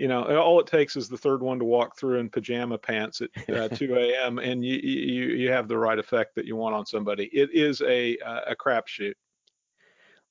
you 0.00 0.08
know, 0.08 0.24
all 0.40 0.58
it 0.60 0.66
takes 0.66 0.96
is 0.96 1.10
the 1.10 1.18
third 1.18 1.42
one 1.42 1.58
to 1.58 1.64
walk 1.66 1.98
through 1.98 2.20
in 2.20 2.30
pajama 2.30 2.78
pants 2.78 3.20
at 3.20 3.50
uh, 3.50 3.68
2 3.76 3.94
a.m. 3.96 4.38
and 4.38 4.64
you, 4.64 4.76
you 4.76 5.24
you 5.36 5.52
have 5.52 5.68
the 5.68 5.76
right 5.76 5.98
effect 5.98 6.34
that 6.36 6.46
you 6.46 6.56
want 6.56 6.74
on 6.74 6.86
somebody. 6.86 7.24
It 7.24 7.50
is 7.52 7.82
a 7.82 8.16
a 8.46 8.56
crapshoot. 8.56 9.12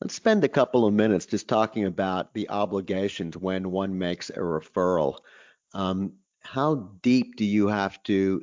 Let's 0.01 0.15
spend 0.15 0.43
a 0.43 0.49
couple 0.49 0.87
of 0.87 0.93
minutes 0.93 1.27
just 1.27 1.47
talking 1.47 1.85
about 1.85 2.33
the 2.33 2.49
obligations 2.49 3.37
when 3.37 3.69
one 3.69 3.99
makes 3.99 4.31
a 4.31 4.39
referral. 4.39 5.19
Um, 5.73 6.13
how 6.39 6.89
deep 7.03 7.35
do 7.35 7.45
you 7.45 7.67
have 7.67 8.01
to 8.03 8.41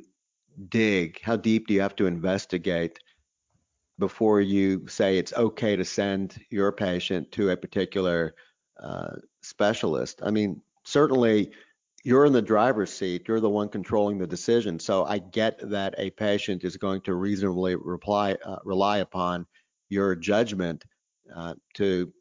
dig? 0.69 1.19
How 1.21 1.35
deep 1.35 1.67
do 1.67 1.73
you 1.73 1.81
have 1.81 1.95
to 1.97 2.05
investigate 2.05 2.99
before 3.99 4.39
you 4.39 4.87
say 4.87 5.17
it's 5.17 5.33
okay 5.33 5.75
to 5.75 5.83
send 5.83 6.39
your 6.49 6.71
patient 6.71 7.33
to 7.33 7.49
a 7.49 7.57
particular 7.57 8.35
uh, 8.81 9.15
specialist? 9.41 10.21
I 10.23 10.31
mean, 10.31 10.61
certainly 10.87 11.51
you're 12.03 12.25
in 12.25 12.31
the 12.31 12.41
driver's 12.41 12.93
seat, 12.93 13.27
you're 13.27 13.41
the 13.41 13.49
one 13.49 13.67
controlling 13.67 14.17
the 14.17 14.27
decision. 14.27 14.79
So 14.79 15.03
I 15.03 15.17
get 15.19 15.59
that 15.69 15.93
a 15.97 16.09
patient 16.11 16.63
is 16.63 16.77
going 16.77 17.01
to 17.01 17.15
reasonably 17.15 17.75
reply, 17.75 18.37
uh, 18.45 18.59
rely 18.63 18.99
upon 18.99 19.45
your 19.89 20.15
judgment 20.15 20.83
uh, 21.35 21.55
to 21.75 22.11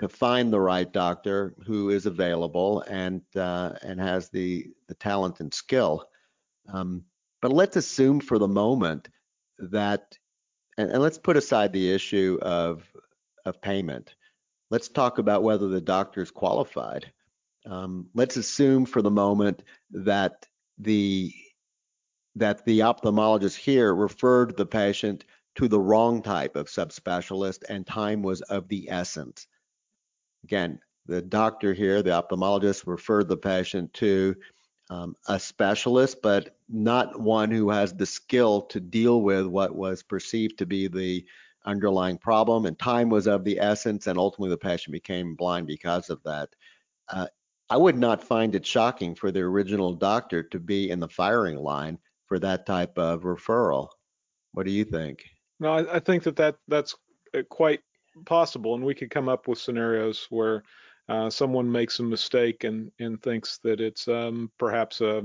to 0.00 0.08
find 0.08 0.52
the 0.52 0.60
right 0.60 0.92
doctor 0.92 1.54
who 1.66 1.90
is 1.90 2.06
available 2.06 2.82
and 2.82 3.20
uh, 3.36 3.72
and 3.82 4.00
has 4.00 4.30
the 4.30 4.68
the 4.86 4.94
talent 4.94 5.40
and 5.40 5.52
skill. 5.52 6.08
Um, 6.72 7.04
but 7.42 7.52
let's 7.52 7.76
assume 7.76 8.20
for 8.20 8.38
the 8.38 8.48
moment 8.48 9.08
that, 9.58 10.16
and, 10.76 10.90
and 10.90 11.02
let's 11.02 11.18
put 11.18 11.36
aside 11.36 11.72
the 11.72 11.92
issue 11.92 12.38
of 12.40 12.84
of 13.44 13.60
payment. 13.60 14.14
Let's 14.70 14.88
talk 14.88 15.18
about 15.18 15.42
whether 15.42 15.68
the 15.68 15.80
doctor 15.80 16.22
is 16.22 16.30
qualified. 16.30 17.12
Um, 17.68 18.08
let's 18.14 18.36
assume 18.36 18.86
for 18.86 19.02
the 19.02 19.10
moment 19.10 19.62
that 19.90 20.46
the 20.78 21.32
that 22.36 22.64
the 22.64 22.80
ophthalmologist 22.80 23.56
here 23.56 23.94
referred 23.94 24.56
the 24.56 24.66
patient 24.66 25.24
to 25.56 25.66
the 25.66 25.80
wrong 25.80 26.22
type 26.22 26.54
of 26.54 26.68
subspecialist 26.68 27.64
and 27.68 27.84
time 27.86 28.22
was 28.22 28.42
of 28.42 28.68
the 28.68 28.88
essence. 28.88 29.48
Again, 30.44 30.78
the 31.06 31.20
doctor 31.20 31.74
here, 31.74 32.00
the 32.00 32.10
ophthalmologist, 32.10 32.86
referred 32.86 33.28
the 33.28 33.36
patient 33.36 33.92
to 33.94 34.36
um, 34.88 35.16
a 35.26 35.38
specialist, 35.40 36.22
but 36.22 36.56
not 36.68 37.20
one 37.20 37.50
who 37.50 37.70
has 37.70 37.92
the 37.92 38.06
skill 38.06 38.62
to 38.62 38.78
deal 38.78 39.20
with 39.22 39.46
what 39.46 39.74
was 39.74 40.02
perceived 40.02 40.58
to 40.58 40.66
be 40.66 40.86
the 40.86 41.24
underlying 41.66 42.18
problem. 42.18 42.66
And 42.66 42.78
time 42.78 43.10
was 43.10 43.26
of 43.26 43.44
the 43.44 43.58
essence, 43.58 44.06
and 44.06 44.16
ultimately 44.16 44.50
the 44.50 44.58
patient 44.58 44.92
became 44.92 45.34
blind 45.34 45.66
because 45.66 46.08
of 46.08 46.22
that. 46.22 46.50
Uh, 47.08 47.26
I 47.70 47.76
would 47.76 47.98
not 47.98 48.24
find 48.24 48.54
it 48.54 48.64
shocking 48.66 49.14
for 49.14 49.30
the 49.30 49.40
original 49.40 49.92
doctor 49.92 50.42
to 50.42 50.58
be 50.58 50.90
in 50.90 51.00
the 51.00 51.08
firing 51.08 51.56
line 51.58 51.98
for 52.26 52.38
that 52.38 52.66
type 52.66 52.96
of 52.98 53.22
referral. 53.22 53.88
What 54.52 54.64
do 54.64 54.72
you 54.72 54.84
think? 54.84 55.24
No, 55.60 55.72
I, 55.72 55.96
I 55.96 56.00
think 56.00 56.22
that, 56.22 56.36
that 56.36 56.56
that's 56.68 56.94
uh, 57.34 57.42
quite 57.50 57.80
possible, 58.24 58.74
and 58.74 58.84
we 58.84 58.94
could 58.94 59.10
come 59.10 59.28
up 59.28 59.48
with 59.48 59.58
scenarios 59.58 60.26
where 60.30 60.62
uh, 61.08 61.28
someone 61.30 61.70
makes 61.70 61.98
a 61.98 62.02
mistake 62.02 62.64
and 62.64 62.90
and 62.98 63.22
thinks 63.22 63.58
that 63.58 63.80
it's 63.80 64.08
um, 64.08 64.50
perhaps 64.58 65.00
a 65.00 65.22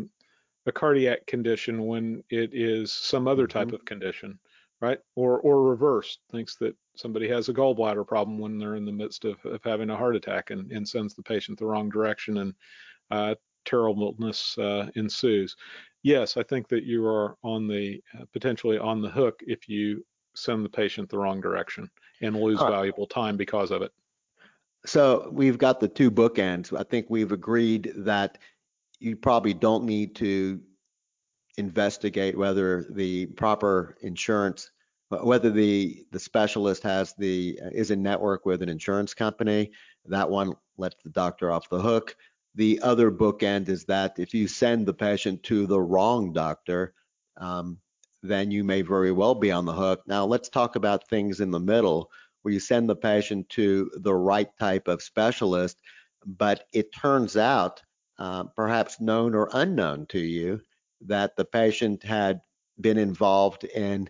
a 0.66 0.72
cardiac 0.72 1.26
condition 1.28 1.86
when 1.86 2.24
it 2.30 2.54
is 2.54 2.92
some 2.92 3.28
other 3.28 3.48
type 3.48 3.68
Mhm. 3.70 3.74
of 3.74 3.86
condition, 3.86 4.40
right? 4.84 5.00
Or 5.16 5.40
or 5.40 5.64
reversed, 5.64 6.20
thinks 6.30 6.58
that 6.58 6.76
somebody 6.98 7.30
has 7.30 7.48
a 7.48 7.54
gallbladder 7.54 8.06
problem 8.06 8.38
when 8.38 8.60
they're 8.60 8.76
in 8.76 8.84
the 8.84 8.92
midst 8.92 9.24
of, 9.24 9.38
of 9.46 9.64
having 9.64 9.90
a 9.90 9.96
heart 9.96 10.18
attack 10.18 10.50
and, 10.50 10.70
and 10.74 10.88
sends 10.88 11.16
the 11.16 11.24
patient 11.24 11.58
the 11.58 11.66
wrong 11.66 11.90
direction 11.90 12.40
and 12.40 12.54
uh, 13.10 13.34
terribleness 13.64 14.58
uh, 14.58 14.88
ensues. 14.96 15.56
Yes, 16.04 16.36
I 16.36 16.44
think 16.44 16.68
that 16.68 16.84
you 16.84 17.08
are 17.08 17.38
on 17.44 17.66
the 17.66 18.02
uh, 18.14 18.26
potentially 18.34 18.78
on 18.78 19.02
the 19.02 19.10
hook 19.10 19.40
if 19.48 19.70
you 19.70 20.06
send 20.36 20.66
the 20.66 20.70
patient 20.70 21.10
the 21.10 21.18
wrong 21.18 21.40
direction 21.40 21.90
and 22.22 22.36
lose 22.36 22.60
right. 22.60 22.70
valuable 22.70 23.08
time 23.08 23.38
because 23.38 23.72
of 23.72 23.82
it. 23.84 23.92
So 24.86 25.30
we've 25.32 25.58
got 25.58 25.80
the 25.80 25.88
two 25.88 26.12
bookends. 26.12 26.78
I 26.78 26.84
think 26.84 27.06
we've 27.08 27.32
agreed 27.32 27.94
that 27.96 28.38
you 29.00 29.16
probably 29.16 29.54
don't 29.54 29.86
need 29.86 30.14
to 30.16 30.60
investigate 31.58 32.38
whether 32.38 32.86
the 32.90 33.28
proper 33.28 33.98
insurance, 34.02 34.72
whether 35.10 35.50
the 35.50 36.06
the 36.12 36.20
specialist 36.20 36.84
has 36.84 37.14
the 37.18 37.60
is 37.72 37.92
in 37.92 38.02
network 38.02 38.46
with 38.46 38.62
an 38.62 38.70
insurance 38.70 39.14
company. 39.14 39.72
That 40.06 40.30
one 40.30 40.54
lets 40.78 40.96
the 41.04 41.10
doctor 41.10 41.52
off 41.52 41.70
the 41.70 41.82
hook. 41.82 42.16
The 42.56 42.80
other 42.82 43.12
bookend 43.12 43.70
is 43.70 43.86
that 43.86 44.20
if 44.20 44.34
you 44.34 44.48
send 44.48 44.86
the 44.86 44.94
patient 44.94 45.44
to 45.44 45.66
the 45.66 45.82
wrong 45.82 46.34
doctor, 46.34 46.94
um, 47.38 47.80
then 48.22 48.52
you 48.52 48.64
may 48.64 48.82
very 48.82 49.12
well 49.12 49.36
be 49.36 49.52
on 49.52 49.66
the 49.66 49.74
hook. 49.74 50.02
Now 50.08 50.26
let's 50.26 50.50
talk 50.50 50.76
about 50.76 51.08
things 51.10 51.40
in 51.40 51.52
the 51.52 51.60
middle 51.60 52.10
where 52.42 52.54
you 52.54 52.60
send 52.60 52.90
the 52.90 52.96
patient 52.96 53.50
to 53.50 53.90
the 54.02 54.14
right 54.14 54.50
type 54.60 54.88
of 54.88 55.02
specialist, 55.02 55.78
but 56.26 56.66
it 56.74 56.94
turns 56.94 57.38
out, 57.38 57.82
uh, 58.20 58.44
perhaps 58.56 59.02
known 59.02 59.34
or 59.34 59.50
unknown 59.54 60.06
to 60.08 60.20
you, 60.20 60.62
that 61.08 61.36
the 61.36 61.46
patient 61.46 62.04
had 62.04 62.42
been 62.80 62.98
involved 62.98 63.64
in 63.64 64.10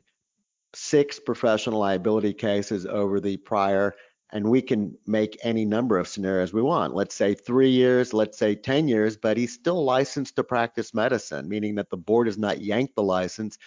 six 0.74 1.20
professional 1.20 1.80
liability 1.80 2.34
cases 2.34 2.86
over 2.86 3.20
the 3.20 3.38
prior, 3.38 3.94
and 4.32 4.50
we 4.50 4.62
can 4.62 4.98
make 5.06 5.38
any 5.44 5.64
number 5.66 5.98
of 5.98 6.08
scenarios 6.08 6.54
we 6.54 6.62
want. 6.62 6.96
Let's 6.96 7.16
say 7.16 7.36
three 7.36 7.70
years, 7.70 8.14
let's 8.14 8.38
say 8.38 8.56
10 8.56 8.88
years, 8.88 9.16
but 9.16 9.38
he's 9.38 9.54
still 9.54 9.84
licensed 9.84 10.36
to 10.38 10.44
practice 10.44 10.94
medicine, 10.94 11.48
meaning 11.48 11.76
that 11.76 11.90
the 11.90 11.98
board 11.98 12.28
has 12.28 12.38
not 12.38 12.62
yanked 12.62 12.96
the 12.96 13.04
license. 13.04 13.58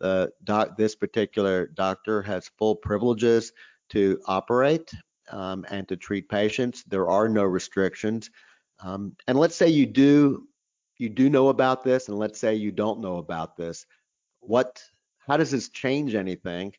The 0.00 0.32
doc, 0.42 0.76
this 0.76 0.94
particular 0.94 1.66
doctor 1.66 2.22
has 2.22 2.50
full 2.58 2.76
privileges 2.76 3.52
to 3.90 4.18
operate 4.26 4.90
um, 5.30 5.66
and 5.68 5.86
to 5.88 5.96
treat 5.96 6.28
patients. 6.28 6.84
There 6.84 7.08
are 7.08 7.28
no 7.28 7.44
restrictions. 7.44 8.30
Um, 8.80 9.14
and 9.28 9.38
let's 9.38 9.56
say 9.56 9.68
you 9.68 9.86
do 9.86 10.48
you 11.04 11.10
do 11.10 11.28
know 11.28 11.48
about 11.50 11.84
this, 11.84 12.08
and 12.08 12.18
let's 12.18 12.38
say 12.40 12.54
you 12.54 12.72
don't 12.72 13.00
know 13.00 13.18
about 13.18 13.56
this. 13.56 13.86
What 14.40 14.82
how 15.26 15.36
does 15.36 15.50
this 15.50 15.68
change 15.68 16.14
anything? 16.14 16.72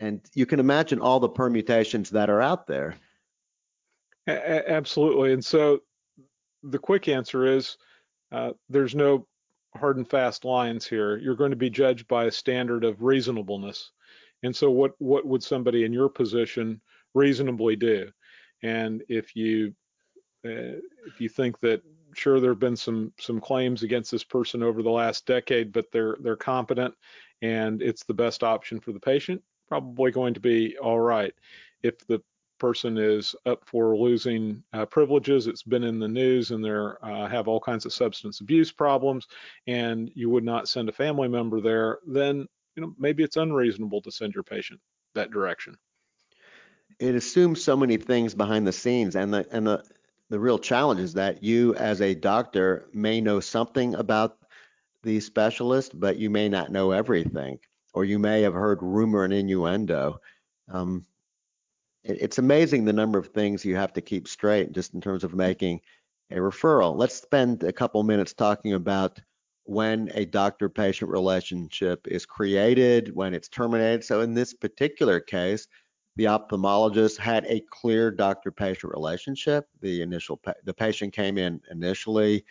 And 0.00 0.20
you 0.34 0.46
can 0.46 0.60
imagine 0.60 1.00
all 1.00 1.20
the 1.20 1.28
permutations 1.28 2.10
that 2.10 2.28
are 2.28 2.42
out 2.42 2.66
there. 2.66 2.96
A- 4.26 4.70
absolutely. 4.70 5.32
And 5.32 5.44
so 5.44 5.80
the 6.62 6.78
quick 6.78 7.08
answer 7.08 7.46
is 7.46 7.76
uh, 8.32 8.52
there's 8.68 8.94
no 8.94 9.26
hard 9.76 9.98
and 9.98 10.08
fast 10.08 10.44
lines 10.44 10.86
here. 10.86 11.18
You're 11.18 11.36
going 11.36 11.50
to 11.50 11.56
be 11.56 11.70
judged 11.70 12.08
by 12.08 12.24
a 12.24 12.30
standard 12.30 12.82
of 12.82 13.02
reasonableness. 13.02 13.92
And 14.42 14.54
so 14.54 14.70
what 14.70 14.92
what 14.98 15.26
would 15.26 15.42
somebody 15.42 15.84
in 15.84 15.92
your 15.92 16.08
position 16.08 16.80
reasonably 17.14 17.76
do? 17.76 18.10
And 18.62 19.02
if 19.08 19.36
you 19.36 19.74
uh, 20.46 20.80
if 21.06 21.20
you 21.20 21.28
think 21.28 21.60
that 21.60 21.82
sure 22.16 22.40
there 22.40 22.50
have 22.50 22.58
been 22.58 22.76
some 22.76 23.12
some 23.20 23.40
claims 23.40 23.82
against 23.82 24.10
this 24.10 24.24
person 24.24 24.62
over 24.62 24.82
the 24.82 24.90
last 24.90 25.26
decade, 25.26 25.72
but 25.72 25.90
they're 25.92 26.16
they're 26.20 26.36
competent 26.36 26.94
and 27.42 27.82
it's 27.82 28.04
the 28.04 28.14
best 28.14 28.42
option 28.42 28.80
for 28.80 28.92
the 28.92 29.00
patient, 29.00 29.42
probably 29.68 30.10
going 30.10 30.34
to 30.34 30.40
be 30.40 30.76
all 30.78 31.00
right. 31.00 31.34
If 31.82 32.06
the 32.06 32.22
person 32.58 32.96
is 32.98 33.34
up 33.44 33.62
for 33.66 33.96
losing 33.96 34.62
uh, 34.72 34.86
privileges. 34.86 35.46
It's 35.46 35.62
been 35.62 35.84
in 35.84 35.98
the 35.98 36.08
news 36.08 36.50
and 36.50 36.64
they 36.64 36.70
uh, 36.70 37.28
have 37.28 37.48
all 37.48 37.60
kinds 37.60 37.84
of 37.84 37.92
substance 37.92 38.40
abuse 38.40 38.72
problems, 38.72 39.26
and 39.66 40.10
you 40.14 40.30
would 40.30 40.44
not 40.44 40.68
send 40.68 40.88
a 40.88 40.92
family 40.92 41.28
member 41.28 41.60
there, 41.60 41.98
then 42.06 42.46
you 42.74 42.82
know 42.82 42.94
maybe 42.98 43.22
it's 43.22 43.36
unreasonable 43.36 44.00
to 44.02 44.10
send 44.10 44.34
your 44.34 44.42
patient 44.42 44.80
that 45.14 45.30
direction. 45.30 45.76
It 46.98 47.14
assumes 47.14 47.62
so 47.62 47.76
many 47.76 47.98
things 47.98 48.34
behind 48.34 48.66
the 48.66 48.72
scenes, 48.72 49.16
and 49.16 49.32
the 49.32 49.46
and 49.50 49.66
the 49.66 49.84
the 50.28 50.38
real 50.40 50.58
challenge 50.58 51.00
is 51.00 51.14
that 51.14 51.42
you, 51.42 51.74
as 51.76 52.00
a 52.00 52.14
doctor, 52.14 52.88
may 52.92 53.20
know 53.20 53.40
something 53.40 53.94
about 53.94 54.38
the 55.02 55.20
specialist, 55.20 55.98
but 55.98 56.16
you 56.16 56.30
may 56.30 56.48
not 56.48 56.72
know 56.72 56.90
everything, 56.90 57.58
or 57.94 58.04
you 58.04 58.18
may 58.18 58.42
have 58.42 58.54
heard 58.54 58.82
rumor 58.82 59.24
and 59.24 59.32
innuendo. 59.32 60.20
Um, 60.68 61.06
it's 62.02 62.38
amazing 62.38 62.84
the 62.84 62.92
number 62.92 63.18
of 63.18 63.28
things 63.28 63.64
you 63.64 63.76
have 63.76 63.92
to 63.92 64.00
keep 64.00 64.28
straight 64.28 64.72
just 64.72 64.94
in 64.94 65.00
terms 65.00 65.24
of 65.24 65.34
making 65.34 65.80
a 66.30 66.36
referral. 66.36 66.96
Let's 66.96 67.14
spend 67.14 67.62
a 67.62 67.72
couple 67.72 68.02
minutes 68.02 68.32
talking 68.32 68.72
about 68.72 69.20
when 69.64 70.10
a 70.14 70.24
doctor 70.24 70.68
patient 70.68 71.10
relationship 71.10 72.06
is 72.06 72.24
created, 72.24 73.14
when 73.14 73.34
it's 73.34 73.48
terminated. 73.48 74.04
So, 74.04 74.20
in 74.20 74.34
this 74.34 74.54
particular 74.54 75.20
case, 75.20 75.66
the 76.16 76.24
ophthalmologist 76.24 77.18
had 77.18 77.44
a 77.46 77.62
clear 77.70 78.10
doctor 78.10 78.50
patient 78.50 78.92
relationship. 78.92 79.68
The 79.80 80.02
initial 80.02 80.40
the 80.64 80.74
patient 80.74 81.12
came 81.12 81.38
in 81.38 81.60
initially. 81.70 82.44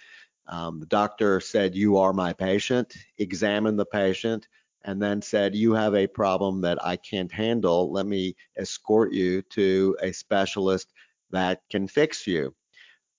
Um, 0.47 0.79
the 0.79 0.85
doctor 0.85 1.39
said, 1.39 1.75
"You 1.75 1.97
are 1.97 2.13
my 2.13 2.33
patient." 2.33 2.95
Examined 3.17 3.79
the 3.79 3.85
patient 3.85 4.47
and 4.85 5.01
then 5.01 5.21
said, 5.21 5.55
You 5.55 5.73
have 5.73 5.95
a 5.95 6.07
problem 6.07 6.61
that 6.61 6.83
I 6.85 6.95
can't 6.95 7.31
handle. 7.31 7.91
Let 7.91 8.05
me 8.05 8.35
escort 8.57 9.11
you 9.11 9.41
to 9.41 9.97
a 10.01 10.11
specialist 10.11 10.93
that 11.31 11.61
can 11.69 11.87
fix 11.87 12.25
you. 12.25 12.55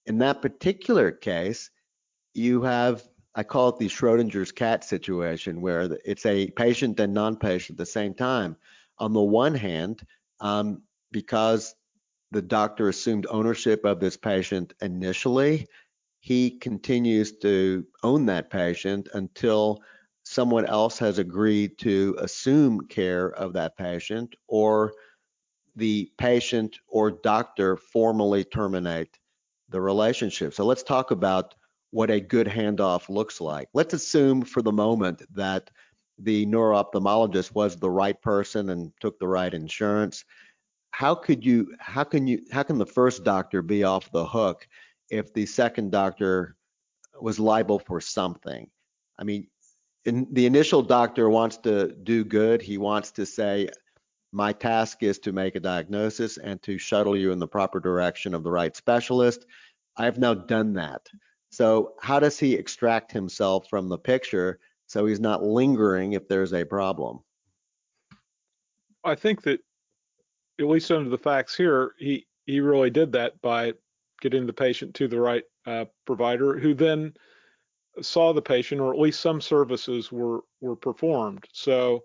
In 0.06 0.18
that 0.18 0.40
particular 0.40 1.10
case, 1.10 1.70
you 2.34 2.62
have, 2.62 3.02
I 3.34 3.42
call 3.42 3.70
it 3.70 3.78
the 3.78 3.88
Schrodinger's 3.88 4.52
cat 4.52 4.84
situation, 4.84 5.60
where 5.60 5.98
it's 6.04 6.24
a 6.24 6.50
patient 6.52 7.00
and 7.00 7.12
non 7.12 7.36
patient 7.36 7.74
at 7.74 7.78
the 7.78 7.86
same 7.86 8.14
time. 8.14 8.56
On 8.98 9.12
the 9.12 9.20
one 9.20 9.54
hand, 9.54 10.02
um, 10.40 10.82
because 11.12 11.74
the 12.32 12.42
doctor 12.42 12.88
assumed 12.88 13.26
ownership 13.30 13.84
of 13.84 14.00
this 14.00 14.16
patient 14.16 14.74
initially, 14.80 15.66
he 16.20 16.58
continues 16.58 17.38
to 17.38 17.84
own 18.02 18.26
that 18.26 18.50
patient 18.50 19.08
until 19.14 19.80
someone 20.24 20.66
else 20.66 20.98
has 20.98 21.18
agreed 21.18 21.78
to 21.78 22.16
assume 22.18 22.80
care 22.88 23.28
of 23.28 23.52
that 23.52 23.76
patient 23.76 24.34
or 24.48 24.92
the 25.76 26.10
patient 26.18 26.78
or 26.88 27.12
doctor 27.12 27.76
formally 27.76 28.42
terminate 28.42 29.16
the 29.68 29.80
relationship. 29.80 30.52
So 30.52 30.64
let's 30.64 30.82
talk 30.82 31.12
about 31.12 31.54
what 31.90 32.10
a 32.10 32.20
good 32.20 32.48
handoff 32.48 33.08
looks 33.08 33.40
like. 33.40 33.68
Let's 33.72 33.94
assume 33.94 34.42
for 34.42 34.62
the 34.62 34.72
moment 34.72 35.22
that 35.34 35.70
the 36.18 36.46
neuro-ophthalmologist 36.46 37.54
was 37.54 37.76
the 37.76 37.90
right 37.90 38.20
person 38.22 38.70
and 38.70 38.92
took 39.00 39.18
the 39.18 39.28
right 39.28 39.52
insurance. 39.52 40.24
How 40.90 41.14
could 41.14 41.44
you 41.44 41.74
how 41.78 42.04
can 42.04 42.26
you 42.26 42.42
how 42.50 42.62
can 42.62 42.78
the 42.78 42.86
first 42.86 43.22
doctor 43.22 43.60
be 43.60 43.84
off 43.84 44.10
the 44.12 44.24
hook 44.24 44.66
if 45.10 45.32
the 45.34 45.44
second 45.44 45.92
doctor 45.92 46.56
was 47.20 47.38
liable 47.38 47.78
for 47.78 48.00
something? 48.00 48.70
I 49.18 49.24
mean, 49.24 49.48
in, 50.06 50.26
the 50.32 50.46
initial 50.46 50.82
doctor 50.82 51.28
wants 51.28 51.58
to 51.58 51.92
do 51.92 52.24
good. 52.24 52.62
He 52.62 52.78
wants 52.78 53.10
to 53.12 53.26
say, 53.26 53.68
my 54.32 54.52
task 54.52 55.02
is 55.02 55.18
to 55.20 55.32
make 55.32 55.54
a 55.54 55.60
diagnosis 55.60 56.38
and 56.38 56.62
to 56.62 56.78
shuttle 56.78 57.16
you 57.16 57.32
in 57.32 57.38
the 57.38 57.48
proper 57.48 57.80
direction 57.80 58.34
of 58.34 58.42
the 58.42 58.50
right 58.50 58.74
specialist. 58.74 59.46
I've 59.96 60.18
now 60.18 60.34
done 60.34 60.74
that. 60.74 61.08
So 61.50 61.94
how 62.00 62.20
does 62.20 62.38
he 62.38 62.54
extract 62.54 63.12
himself 63.12 63.68
from 63.68 63.88
the 63.88 63.98
picture 63.98 64.60
so 64.86 65.06
he's 65.06 65.20
not 65.20 65.42
lingering 65.42 66.12
if 66.12 66.28
there's 66.28 66.52
a 66.52 66.64
problem? 66.64 67.20
I 69.04 69.14
think 69.14 69.42
that 69.42 69.60
at 70.58 70.66
least 70.66 70.90
under 70.90 71.10
the 71.10 71.18
facts 71.18 71.56
here, 71.56 71.92
he 71.98 72.26
he 72.46 72.60
really 72.60 72.90
did 72.90 73.12
that 73.12 73.40
by 73.42 73.72
getting 74.20 74.46
the 74.46 74.52
patient 74.52 74.94
to 74.94 75.08
the 75.08 75.20
right 75.20 75.44
uh, 75.66 75.84
provider, 76.06 76.58
who 76.58 76.74
then 76.74 77.12
saw 78.00 78.32
the 78.32 78.42
patient, 78.42 78.80
or 78.80 78.92
at 78.92 79.00
least 79.00 79.20
some 79.20 79.40
services 79.40 80.12
were 80.12 80.40
were 80.60 80.76
performed. 80.76 81.44
So 81.52 82.02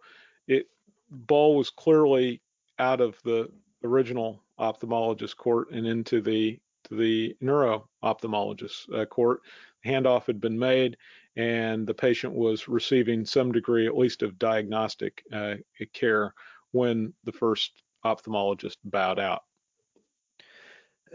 it 0.48 0.68
ball 1.10 1.56
was 1.56 1.70
clearly 1.70 2.42
out 2.80 3.02
of 3.02 3.18
the 3.24 3.50
original 3.84 4.44
ophthalmologist 4.60 5.38
court 5.38 5.72
and 5.72 5.88
into 5.88 6.22
the 6.22 6.60
to 6.92 6.98
the 6.98 7.36
neuro 7.40 7.88
ophthalmologist 8.04 8.94
uh, 8.94 9.06
court. 9.06 9.42
Handoff 9.86 10.28
had 10.28 10.40
been 10.40 10.60
made, 10.60 10.98
and 11.36 11.88
the 11.88 11.94
patient 11.94 12.34
was 12.34 12.68
receiving 12.68 13.26
some 13.26 13.52
degree, 13.52 13.88
at 13.88 13.98
least, 13.98 14.22
of 14.22 14.38
diagnostic 14.38 15.24
uh, 15.34 15.56
care 15.94 16.34
when 16.72 17.14
the 17.24 17.32
first 17.32 17.72
ophthalmologist 18.06 18.76
bowed 18.84 19.20
out. 19.20 19.44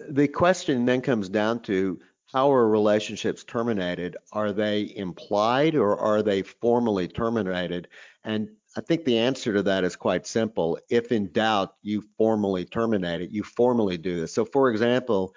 The 0.09 0.29
question 0.29 0.85
then 0.85 1.01
comes 1.01 1.29
down 1.29 1.61
to 1.65 2.01
how 2.33 2.51
are 2.53 2.69
relationships 2.69 3.45
terminated? 3.45 4.17
Are 4.33 4.53
they 4.53 4.93
implied 4.97 5.75
or 5.75 5.97
are 5.99 6.23
they 6.23 6.43
formally 6.43 7.07
terminated? 7.07 7.89
And 8.25 8.49
I 8.77 8.81
think 8.81 9.05
the 9.05 9.19
answer 9.19 9.55
to 9.55 9.63
that 9.63 9.85
is 9.85 9.97
quite 9.97 10.27
simple. 10.27 10.79
If 10.91 11.13
in 11.13 11.33
doubt, 11.33 11.75
you 11.83 12.03
formally 12.19 12.65
terminate 12.65 13.23
it. 13.23 13.31
You 13.31 13.43
formally 13.43 13.97
do 13.97 14.21
this. 14.21 14.35
So, 14.35 14.45
for 14.45 14.71
example, 14.71 15.35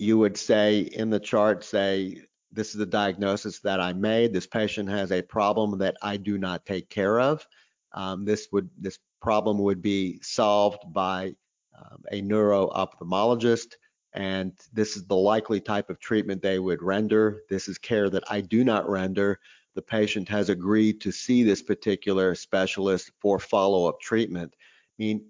you 0.00 0.16
would 0.16 0.36
say 0.36 0.80
in 0.80 1.10
the 1.10 1.20
chart, 1.20 1.62
say, 1.62 2.22
this 2.50 2.70
is 2.70 2.76
the 2.76 2.86
diagnosis 2.86 3.60
that 3.60 3.80
I 3.80 3.92
made. 3.92 4.32
This 4.32 4.46
patient 4.46 4.88
has 4.88 5.12
a 5.12 5.20
problem 5.20 5.78
that 5.78 5.96
I 6.02 6.16
do 6.16 6.38
not 6.38 6.64
take 6.64 6.88
care 6.88 7.20
of. 7.20 7.46
Um, 7.92 8.24
this 8.24 8.48
would 8.50 8.70
this 8.78 8.98
problem 9.20 9.58
would 9.58 9.82
be 9.82 10.18
solved 10.22 10.82
by 10.92 11.34
um, 11.78 12.02
a 12.10 12.22
neuro 12.22 12.68
ophthalmologist 12.68 13.74
and 14.14 14.52
this 14.72 14.96
is 14.96 15.06
the 15.06 15.14
likely 15.14 15.60
type 15.60 15.90
of 15.90 16.00
treatment 16.00 16.40
they 16.42 16.58
would 16.58 16.82
render. 16.82 17.42
This 17.48 17.68
is 17.68 17.78
care 17.78 18.10
that 18.10 18.24
I 18.28 18.40
do 18.40 18.64
not 18.64 18.88
render. 18.88 19.38
The 19.74 19.82
patient 19.82 20.28
has 20.30 20.48
agreed 20.48 21.00
to 21.02 21.12
see 21.12 21.42
this 21.42 21.62
particular 21.62 22.34
specialist 22.34 23.12
for 23.20 23.38
follow-up 23.38 24.00
treatment. 24.00 24.54
I 24.58 24.94
mean, 24.98 25.26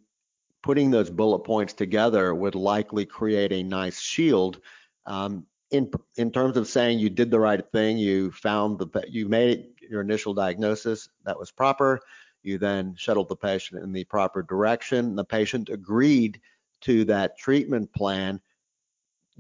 putting 0.63 0.91
those 0.91 1.11
bullet 1.11 1.41
points 1.41 1.73
together 1.73 2.35
would 2.35 2.55
likely 2.55 3.07
create 3.07 3.53
a 3.53 3.63
nice 3.63 4.01
shield. 4.01 4.61
Um, 5.07 5.47
in 5.71 5.91
in 6.17 6.33
terms 6.33 6.57
of 6.57 6.67
saying 6.67 6.99
you 6.99 7.11
did 7.11 7.31
the 7.31 7.41
right 7.41 7.65
thing, 7.73 7.99
you 7.99 8.31
found 8.33 8.79
the 8.79 9.05
you 9.09 9.29
made 9.29 9.69
your 9.81 10.01
initial 10.01 10.35
diagnosis 10.35 11.09
that 11.25 11.39
was 11.39 11.51
proper. 11.51 12.01
You 12.43 12.59
then 12.59 12.95
shuttled 12.97 13.29
the 13.29 13.37
patient 13.37 13.83
in 13.83 13.93
the 13.93 14.05
proper 14.05 14.43
direction. 14.43 15.15
The 15.15 15.25
patient 15.25 15.69
agreed 15.69 16.41
to 16.83 17.05
that 17.05 17.39
treatment 17.39 17.93
plan 17.93 18.41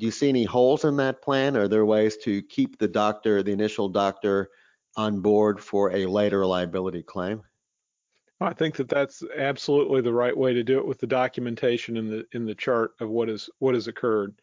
do 0.00 0.06
you 0.06 0.12
see 0.12 0.30
any 0.30 0.44
holes 0.44 0.84
in 0.86 0.96
that 0.96 1.20
plan? 1.20 1.58
Are 1.58 1.68
there 1.68 1.84
ways 1.84 2.16
to 2.18 2.42
keep 2.44 2.78
the 2.78 2.88
doctor, 2.88 3.42
the 3.42 3.52
initial 3.52 3.86
doctor, 3.86 4.48
on 4.96 5.20
board 5.20 5.60
for 5.60 5.92
a 5.92 6.06
later 6.06 6.46
liability 6.46 7.02
claim? 7.02 7.42
I 8.40 8.54
think 8.54 8.76
that 8.76 8.88
that's 8.88 9.22
absolutely 9.36 10.00
the 10.00 10.12
right 10.12 10.36
way 10.36 10.54
to 10.54 10.62
do 10.62 10.78
it 10.78 10.86
with 10.86 10.98
the 10.98 11.06
documentation 11.06 11.96
in 11.96 12.08
the 12.08 12.26
in 12.32 12.46
the 12.46 12.54
chart 12.54 12.92
of 13.00 13.10
what 13.10 13.28
is 13.28 13.50
what 13.58 13.74
has 13.74 13.86
occurred 13.86 14.34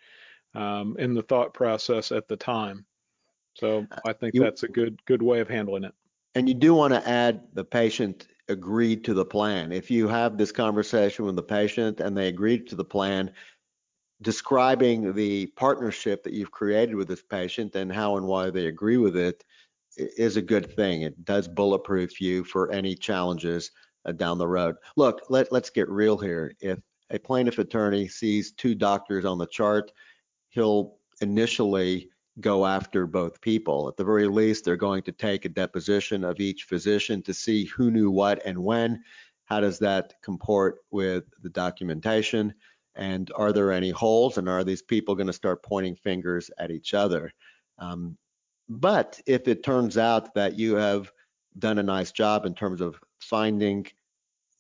um, 0.54 0.96
in 1.00 1.14
the 1.14 1.24
thought 1.24 1.54
process 1.54 2.12
at 2.12 2.28
the 2.28 2.38
time. 2.38 2.86
So 3.56 3.88
I 4.06 4.14
think 4.14 4.36
you, 4.36 4.42
that's 4.42 4.64
a 4.64 4.68
good 4.68 5.04
good 5.06 5.22
way 5.22 5.40
of 5.40 5.50
handling 5.50 5.84
it. 5.84 5.94
And 6.36 6.48
you 6.48 6.54
do 6.54 6.76
want 6.76 6.94
to 6.94 7.08
add 7.08 7.48
the 7.54 7.64
patient 7.64 8.28
agreed 8.48 9.04
to 9.06 9.16
the 9.16 9.26
plan. 9.26 9.72
If 9.72 9.90
you 9.90 10.08
have 10.08 10.38
this 10.38 10.52
conversation 10.52 11.26
with 11.26 11.36
the 11.36 11.44
patient 11.44 12.00
and 12.00 12.16
they 12.16 12.28
agreed 12.28 12.68
to 12.68 12.76
the 12.76 12.86
plan, 12.86 13.32
describing 14.22 15.14
the 15.14 15.48
partnership 15.48 16.24
that 16.24 16.34
you've 16.34 16.52
created 16.52 16.96
with 16.96 17.08
this 17.08 17.24
patient 17.24 17.76
and 17.76 17.92
how 17.92 18.18
and 18.18 18.28
why 18.28 18.52
they 18.52 18.68
agree 18.68 18.98
with 18.98 19.18
it 19.18 19.44
is 19.98 20.38
a 20.38 20.42
good 20.42 20.76
thing. 20.76 21.02
It 21.02 21.26
does 21.26 21.48
bulletproof 21.48 22.22
you 22.22 22.44
for 22.44 22.72
any 22.72 22.94
challenges 22.94 23.72
down 24.14 24.38
the 24.38 24.48
road. 24.48 24.76
Look, 24.96 25.22
let, 25.30 25.52
let's 25.52 25.70
get 25.70 25.90
real 25.90 26.18
here. 26.18 26.54
If 26.60 26.80
a 27.10 27.20
plaintiff 27.20 27.60
attorney 27.60 28.08
sees 28.08 28.52
two 28.52 28.76
doctors 28.76 29.26
on 29.26 29.38
the 29.38 29.48
chart, 29.48 29.92
he'll 30.50 30.96
initially 31.22 32.10
go 32.40 32.66
after 32.66 33.08
both 33.08 33.42
people. 33.42 33.88
At 33.88 33.98
the 33.98 34.04
very 34.04 34.28
least, 34.28 34.64
they're 34.64 34.76
going 34.76 35.04
to 35.04 35.12
take 35.12 35.46
a 35.46 35.50
deposition 35.50 36.24
of 36.24 36.40
each 36.40 36.64
physician 36.64 37.22
to 37.24 37.34
see 37.34 37.66
who 37.66 37.90
knew 37.90 38.12
what 38.12 38.46
and 38.46 38.64
when. 38.64 39.04
How 39.46 39.60
does 39.60 39.80
that 39.80 40.14
comport 40.22 40.80
with 40.92 41.24
the 41.42 41.50
documentation? 41.50 42.54
and 42.98 43.32
are 43.36 43.54
there 43.54 43.72
any 43.72 43.92
holes 43.92 44.38
and 44.38 44.50
are 44.50 44.64
these 44.64 44.82
people 44.82 45.16
going 45.16 45.28
to 45.28 45.34
start 45.34 45.64
pointing 45.64 45.96
fingers 45.96 46.52
at 46.58 46.72
each 46.72 46.94
other 46.94 47.32
um, 47.80 48.18
but 48.68 49.22
if 49.26 49.48
it 49.48 49.64
turns 49.64 49.98
out 49.98 50.34
that 50.34 50.58
you 50.58 50.76
have 50.76 51.12
done 51.60 51.78
a 51.78 51.84
nice 51.84 52.12
job 52.12 52.46
in 52.46 52.54
terms 52.54 52.82
of 52.82 53.00
finding 53.20 53.86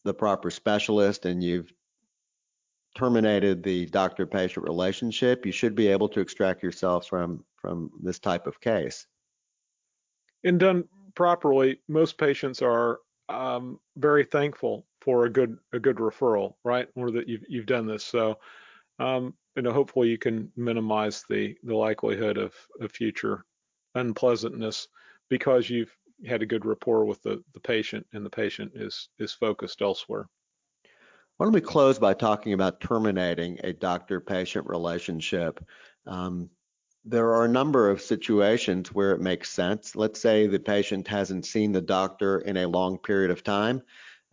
the 0.07 0.13
proper 0.13 0.49
specialist 0.49 1.25
and 1.25 1.43
you've 1.43 1.71
terminated 2.97 3.61
the 3.61 3.85
doctor-patient 3.87 4.65
relationship, 4.65 5.45
you 5.45 5.51
should 5.51 5.75
be 5.75 5.87
able 5.87 6.09
to 6.09 6.19
extract 6.19 6.63
yourself 6.63 7.07
from 7.07 7.43
from 7.57 7.91
this 8.01 8.19
type 8.19 8.47
of 8.47 8.59
case. 8.59 9.05
And 10.43 10.59
done 10.59 10.85
properly, 11.15 11.79
most 11.87 12.17
patients 12.17 12.61
are 12.61 12.99
um, 13.29 13.79
very 13.97 14.23
thankful 14.23 14.85
for 15.01 15.25
a 15.25 15.29
good 15.29 15.57
a 15.73 15.79
good 15.79 15.97
referral, 15.97 16.55
right? 16.63 16.87
Or 16.95 17.11
that 17.11 17.27
you've 17.27 17.43
you've 17.47 17.65
done 17.65 17.85
this. 17.85 18.03
So, 18.03 18.39
um, 18.99 19.33
you 19.55 19.61
know, 19.63 19.73
hopefully 19.73 20.09
you 20.09 20.17
can 20.17 20.51
minimize 20.55 21.23
the 21.29 21.55
the 21.63 21.75
likelihood 21.75 22.37
of, 22.37 22.53
of 22.79 22.91
future 22.91 23.45
unpleasantness 23.95 24.87
because 25.29 25.69
you've 25.69 25.95
had 26.25 26.41
a 26.41 26.45
good 26.47 26.65
rapport 26.65 27.05
with 27.05 27.21
the, 27.23 27.43
the 27.53 27.59
patient 27.59 28.05
and 28.13 28.25
the 28.25 28.29
patient 28.29 28.71
is 28.75 29.09
is 29.19 29.33
focused 29.33 29.81
elsewhere. 29.81 30.27
Why 31.37 31.45
don't 31.45 31.53
we 31.53 31.61
close 31.61 31.99
by 31.99 32.15
talking 32.15 32.53
about 32.53 32.81
terminating 32.81 33.59
a 33.63 33.71
doctor-patient 33.71 34.65
relationship? 34.67 35.63
Um, 36.07 36.49
there 37.05 37.33
are 37.35 37.45
a 37.45 37.49
number 37.49 37.89
of 37.91 38.01
situations 38.01 38.91
where 38.91 39.11
it 39.11 39.21
makes 39.21 39.51
sense. 39.51 39.95
Let's 39.95 40.19
say 40.19 40.47
the 40.47 40.59
patient 40.59 41.07
hasn't 41.07 41.45
seen 41.45 41.71
the 41.71 41.81
doctor 41.81 42.39
in 42.39 42.57
a 42.57 42.67
long 42.67 42.97
period 42.97 43.29
of 43.29 43.43
time. 43.43 43.83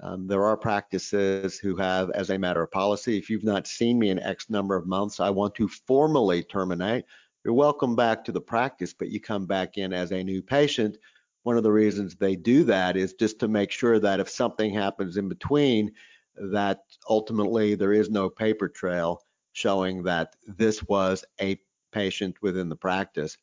Um, 0.02 0.26
there 0.26 0.44
are 0.44 0.56
practices 0.56 1.58
who 1.58 1.76
have, 1.76 2.10
as 2.10 2.30
a 2.30 2.38
matter 2.38 2.62
of 2.62 2.72
policy, 2.72 3.18
if 3.18 3.30
you've 3.30 3.44
not 3.44 3.66
seen 3.66 3.98
me 3.98 4.08
in 4.08 4.18
X 4.18 4.50
number 4.50 4.74
of 4.74 4.86
months, 4.86 5.20
I 5.20 5.30
want 5.30 5.54
to 5.56 5.68
formally 5.68 6.42
terminate. 6.42 7.04
You're 7.44 7.54
welcome 7.54 7.94
back 7.94 8.24
to 8.24 8.32
the 8.32 8.40
practice, 8.40 8.94
but 8.94 9.10
you 9.10 9.20
come 9.20 9.46
back 9.46 9.76
in 9.76 9.92
as 9.92 10.10
a 10.10 10.24
new 10.24 10.42
patient. 10.42 10.96
One 11.44 11.56
of 11.56 11.62
the 11.62 11.72
reasons 11.72 12.14
they 12.14 12.36
do 12.36 12.64
that 12.64 12.96
is 12.96 13.14
just 13.14 13.38
to 13.40 13.48
make 13.48 13.70
sure 13.70 13.98
that 14.00 14.18
if 14.18 14.28
something 14.28 14.72
happens 14.74 15.16
in 15.16 15.28
between, 15.28 15.92
that 16.36 16.80
ultimately 17.08 17.74
there 17.74 17.92
is 17.92 18.10
no 18.10 18.28
paper 18.28 18.68
trail 18.68 19.22
showing 19.52 20.02
that 20.02 20.34
this 20.46 20.82
was 20.84 21.24
a 21.40 21.60
patient 21.92 22.36
within 22.42 22.68
the 22.68 22.76
practice. 22.76 23.36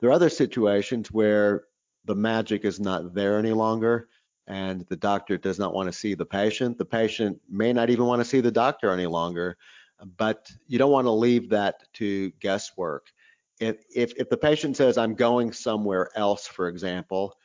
There 0.00 0.10
are 0.10 0.14
other 0.14 0.30
situations 0.30 1.12
where 1.12 1.64
the 2.04 2.16
magic 2.16 2.64
is 2.64 2.80
not 2.80 3.14
there 3.14 3.38
any 3.38 3.52
longer 3.52 4.08
and 4.46 4.84
the 4.88 4.96
doctor 4.96 5.38
does 5.38 5.58
not 5.58 5.74
want 5.74 5.86
to 5.86 5.96
see 5.96 6.14
the 6.14 6.26
patient. 6.26 6.78
The 6.78 6.84
patient 6.84 7.38
may 7.48 7.72
not 7.72 7.90
even 7.90 8.06
want 8.06 8.20
to 8.20 8.28
see 8.28 8.40
the 8.40 8.50
doctor 8.50 8.90
any 8.90 9.06
longer, 9.06 9.56
but 10.16 10.50
you 10.66 10.78
don't 10.78 10.90
want 10.90 11.06
to 11.06 11.12
leave 11.12 11.50
that 11.50 11.82
to 11.94 12.30
guesswork. 12.40 13.12
If, 13.60 13.84
if, 13.94 14.14
if 14.16 14.28
the 14.28 14.36
patient 14.36 14.76
says, 14.76 14.98
I'm 14.98 15.14
going 15.14 15.52
somewhere 15.52 16.10
else, 16.16 16.46
for 16.46 16.66
example, 16.68 17.36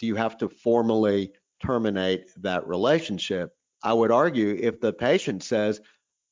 do 0.00 0.06
you 0.06 0.16
have 0.16 0.38
to 0.38 0.48
formally 0.48 1.32
terminate 1.62 2.30
that 2.42 2.66
relationship? 2.66 3.54
I 3.84 3.92
would 3.92 4.10
argue 4.10 4.58
if 4.60 4.80
the 4.80 4.94
patient 4.94 5.42
says, 5.42 5.80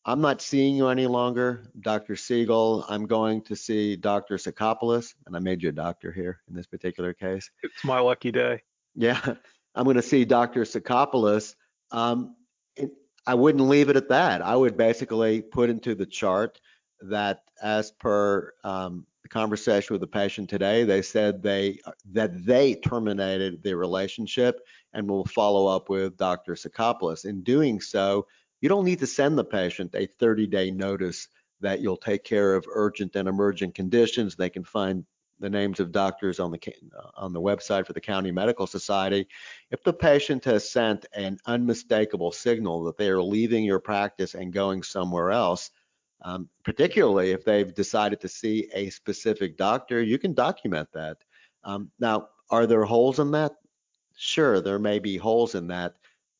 I'm 0.07 0.23
not 0.23 0.41
seeing 0.41 0.75
you 0.75 0.89
any 0.89 1.07
longer, 1.07 1.65
Dr. 1.79 2.15
Segal. 2.15 2.85
I'm 2.89 3.07
going 3.07 3.43
to 3.43 3.55
see 3.55 3.95
Dr. 3.95 4.37
Sacopulos, 4.37 5.13
and 5.27 5.37
I 5.37 5.39
made 5.39 5.63
you 5.63 5.69
a 5.69 5.73
doctor 5.73 6.11
here 6.11 6.41
in 6.49 6.55
this 6.55 6.67
particular 6.67 7.13
case. 7.13 7.51
It's 7.63 7.85
my 7.85 8.01
lucky 8.01 8.33
day. 8.33 8.63
Yeah, 8.95 9.21
I'm 9.75 9.85
going 9.85 9.97
to 9.97 10.03
see 10.03 10.25
Dr. 10.25 10.63
Sacopulos. 10.63 11.55
Um, 11.91 12.37
it, 12.75 12.91
I 13.27 13.35
wouldn't 13.35 13.69
leave 13.69 13.91
it 13.91 13.97
at 13.97 14.09
that. 14.09 14.41
I 14.41 14.57
would 14.57 14.79
basically 14.79 15.43
put 15.43 15.69
into 15.69 15.95
the 15.95 16.07
chart 16.07 16.59
that 17.03 17.43
as 17.63 17.91
per 17.91 18.55
um, 18.65 19.07
conversation 19.29 19.95
with 19.95 20.01
the 20.01 20.07
patient 20.07 20.51
today, 20.51 20.85
they 20.85 21.03
said 21.03 21.43
they 21.43 21.79
that 22.12 22.45
they 22.45 22.75
terminated 22.75 23.62
the 23.62 23.77
relationship 23.77 24.61
and 24.93 25.09
will 25.09 25.25
follow 25.27 25.67
up 25.67 25.88
with 25.88 26.17
Dr. 26.17 26.55
Sacopulos. 26.55 27.25
In 27.25 27.43
doing 27.43 27.81
so, 27.81 28.27
you 28.61 28.69
don't 28.69 28.85
need 28.85 28.99
to 29.01 29.07
send 29.07 29.38
the 29.38 29.45
patient 29.45 29.95
a 29.95 30.09
30-day 30.21 30.71
notice 30.71 31.29
that 31.61 31.81
you'll 31.81 31.97
take 31.97 32.25
care 32.25 32.55
of 32.55 32.67
urgent 32.73 33.17
and 33.17 33.29
emergent 33.29 33.75
conditions. 33.75 34.37
They 34.37 34.51
can 34.51 34.64
find 34.64 35.05
the 35.41 35.51
names 35.51 35.79
of 35.79 35.93
doctors 35.93 36.41
on 36.41 36.51
the 36.51 36.59
on 37.17 37.33
the 37.33 37.41
website 37.41 37.87
for 37.87 37.93
the 37.93 38.01
County 38.01 38.33
Medical 38.33 38.67
Society. 38.67 39.29
If 39.71 39.83
the 39.85 39.93
patient 39.93 40.45
has 40.47 40.69
sent 40.69 41.07
an 41.14 41.38
unmistakable 41.47 42.33
signal 42.33 42.85
that 42.85 42.97
they 42.97 43.09
are 43.09 43.23
leaving 43.23 43.64
your 43.64 43.79
practice 43.79 44.35
and 44.35 44.53
going 44.53 44.83
somewhere 44.83 45.31
else, 45.31 45.71
um, 46.23 46.49
particularly 46.65 47.31
if 47.31 47.45
they've 47.45 47.75
decided 47.75 48.21
to 48.21 48.29
see 48.29 48.69
a 48.75 48.91
specific 48.91 49.57
doctor, 49.57 50.03
you 50.03 50.19
can 50.19 50.35
document 50.35 50.89
that. 50.93 51.19
Um, 51.65 51.91
now, 51.99 52.29
are 52.51 52.67
there 52.67 52.85
holes 52.85 53.19
in 53.19 53.31
that? 53.33 53.53
Sure, 54.17 54.61
there 54.61 54.79
may 54.79 54.99
be 54.99 55.17
holes 55.17 55.55
in 55.55 55.69
that, 55.69 55.95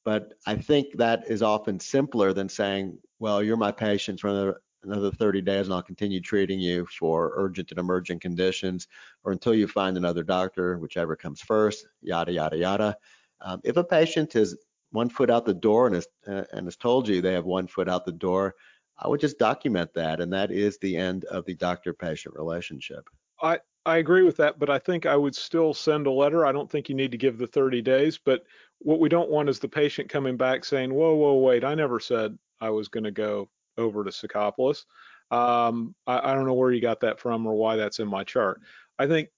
but 0.05 0.33
I 0.47 0.57
think 0.57 0.97
that 0.97 1.25
is 1.29 1.43
often 1.43 1.79
simpler 1.79 2.33
than 2.33 2.49
saying, 2.49 2.99
well, 3.21 3.43
you're 3.43 3.57
my 3.57 3.71
patient 3.73 4.19
for 4.21 4.29
another, 4.29 4.61
another 4.83 5.11
30 5.11 5.43
days 5.43 5.67
and 5.67 5.75
I'll 5.75 5.83
continue 5.83 6.21
treating 6.21 6.59
you 6.59 6.87
for 6.87 7.33
urgent 7.37 7.71
and 7.71 7.79
emergent 7.79 8.21
conditions 8.21 8.89
or 9.23 9.33
until 9.33 9.55
you 9.55 9.69
find 9.69 9.97
another 9.97 10.23
doctor, 10.23 10.79
whichever 10.79 11.15
comes 11.15 11.41
first, 11.41 11.87
yada, 12.01 12.33
yada, 12.33 12.57
yada. 12.57 12.97
Um, 13.41 13.61
if 13.65 13.77
a 13.77 13.85
patient 13.85 14.35
is 14.35 14.57
one 14.91 15.09
foot 15.09 15.31
out 15.31 15.45
the 15.45 15.55
door 15.55 15.87
and 15.87 15.97
uh, 16.27 16.45
and 16.53 16.67
has 16.67 16.77
told 16.77 17.09
you 17.09 17.21
they 17.21 17.35
have 17.35 17.45
one 17.45 17.67
foot 17.67 17.89
out 17.89 18.05
the 18.05 18.13
door, 18.13 18.55
I 18.99 19.09
would 19.09 19.21
just 19.21 19.39
document 19.39 19.95
that, 19.95 20.21
and 20.21 20.33
that 20.33 20.51
is 20.51 20.79
the 20.79 20.97
end 20.97 21.25
of 21.27 21.45
the 21.45 21.55
doctor-patient 21.55 22.35
relationship. 22.35 23.09
I 23.41 23.61
I 23.87 23.99
agree 23.99 24.23
with 24.23 24.37
that, 24.37 24.59
but 24.59 24.69
I 24.69 24.79
think 24.79 25.07
I 25.07 25.17
would 25.17 25.35
still 25.35 25.73
send 25.73 26.07
a 26.07 26.11
letter. 26.11 26.45
I 26.45 26.53
don't 26.53 26.71
think 26.71 26.89
you 26.89 26.95
need 26.95 27.13
to 27.13 27.17
give 27.17 27.39
the 27.39 27.47
30 27.47 27.81
days, 27.81 28.19
but 28.19 28.45
what 28.81 29.01
we 29.01 29.09
don't 29.09 29.31
want 29.31 29.49
is 29.49 29.59
the 29.59 29.69
patient 29.69 30.11
coming 30.11 30.37
back 30.37 30.65
saying, 30.65 30.93
"Whoa, 30.93 31.15
whoa, 31.15 31.39
wait! 31.39 31.65
I 31.65 31.75
never 31.75 32.01
said 32.01 32.37
I 32.61 32.71
was 32.71 32.89
going 32.89 33.05
to 33.05 33.11
go 33.11 33.49
over 33.77 34.05
to 34.05 34.11
Sacopulos. 34.11 34.85
Um, 35.31 35.95
I, 36.07 36.33
I 36.33 36.35
don't 36.35 36.47
know 36.47 36.55
where 36.55 36.73
you 36.73 36.81
got 36.81 37.01
that 37.01 37.21
from 37.21 37.47
or 37.47 37.55
why 37.55 37.77
that's 37.77 38.01
in 38.01 38.09
my 38.09 38.25
chart." 38.25 38.61
I 38.99 39.07
think 39.07 39.29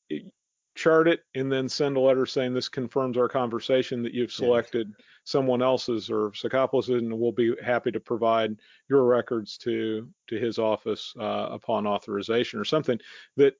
chart 0.74 1.08
it 1.08 1.20
and 1.34 1.52
then 1.52 1.68
send 1.68 1.96
a 1.96 2.00
letter 2.00 2.24
saying 2.24 2.54
this 2.54 2.68
confirms 2.68 3.18
our 3.18 3.28
conversation 3.28 4.02
that 4.02 4.14
you've 4.14 4.32
selected. 4.32 4.92
Someone 5.24 5.62
else's 5.62 6.10
or 6.10 6.30
Sacopulos 6.30 6.88
and 6.88 7.18
we'll 7.18 7.32
be 7.32 7.54
happy 7.62 7.90
to 7.90 8.00
provide 8.00 8.56
your 8.88 9.04
records 9.04 9.56
to 9.58 10.08
to 10.28 10.38
his 10.38 10.58
office 10.58 11.14
uh, 11.18 11.48
upon 11.50 11.86
authorization 11.86 12.58
or 12.58 12.64
something 12.64 12.98
that 13.36 13.54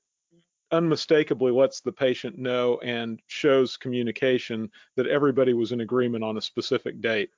unmistakably 0.71 1.51
lets 1.51 1.81
the 1.81 1.91
patient 1.91 2.37
know 2.37 2.79
and 2.83 3.21
shows 3.27 3.77
communication 3.77 4.69
that 4.95 5.07
everybody 5.07 5.53
was 5.53 5.71
in 5.71 5.81
agreement 5.81 6.23
on 6.23 6.37
a 6.37 6.41
specific 6.41 7.01
date. 7.01 7.29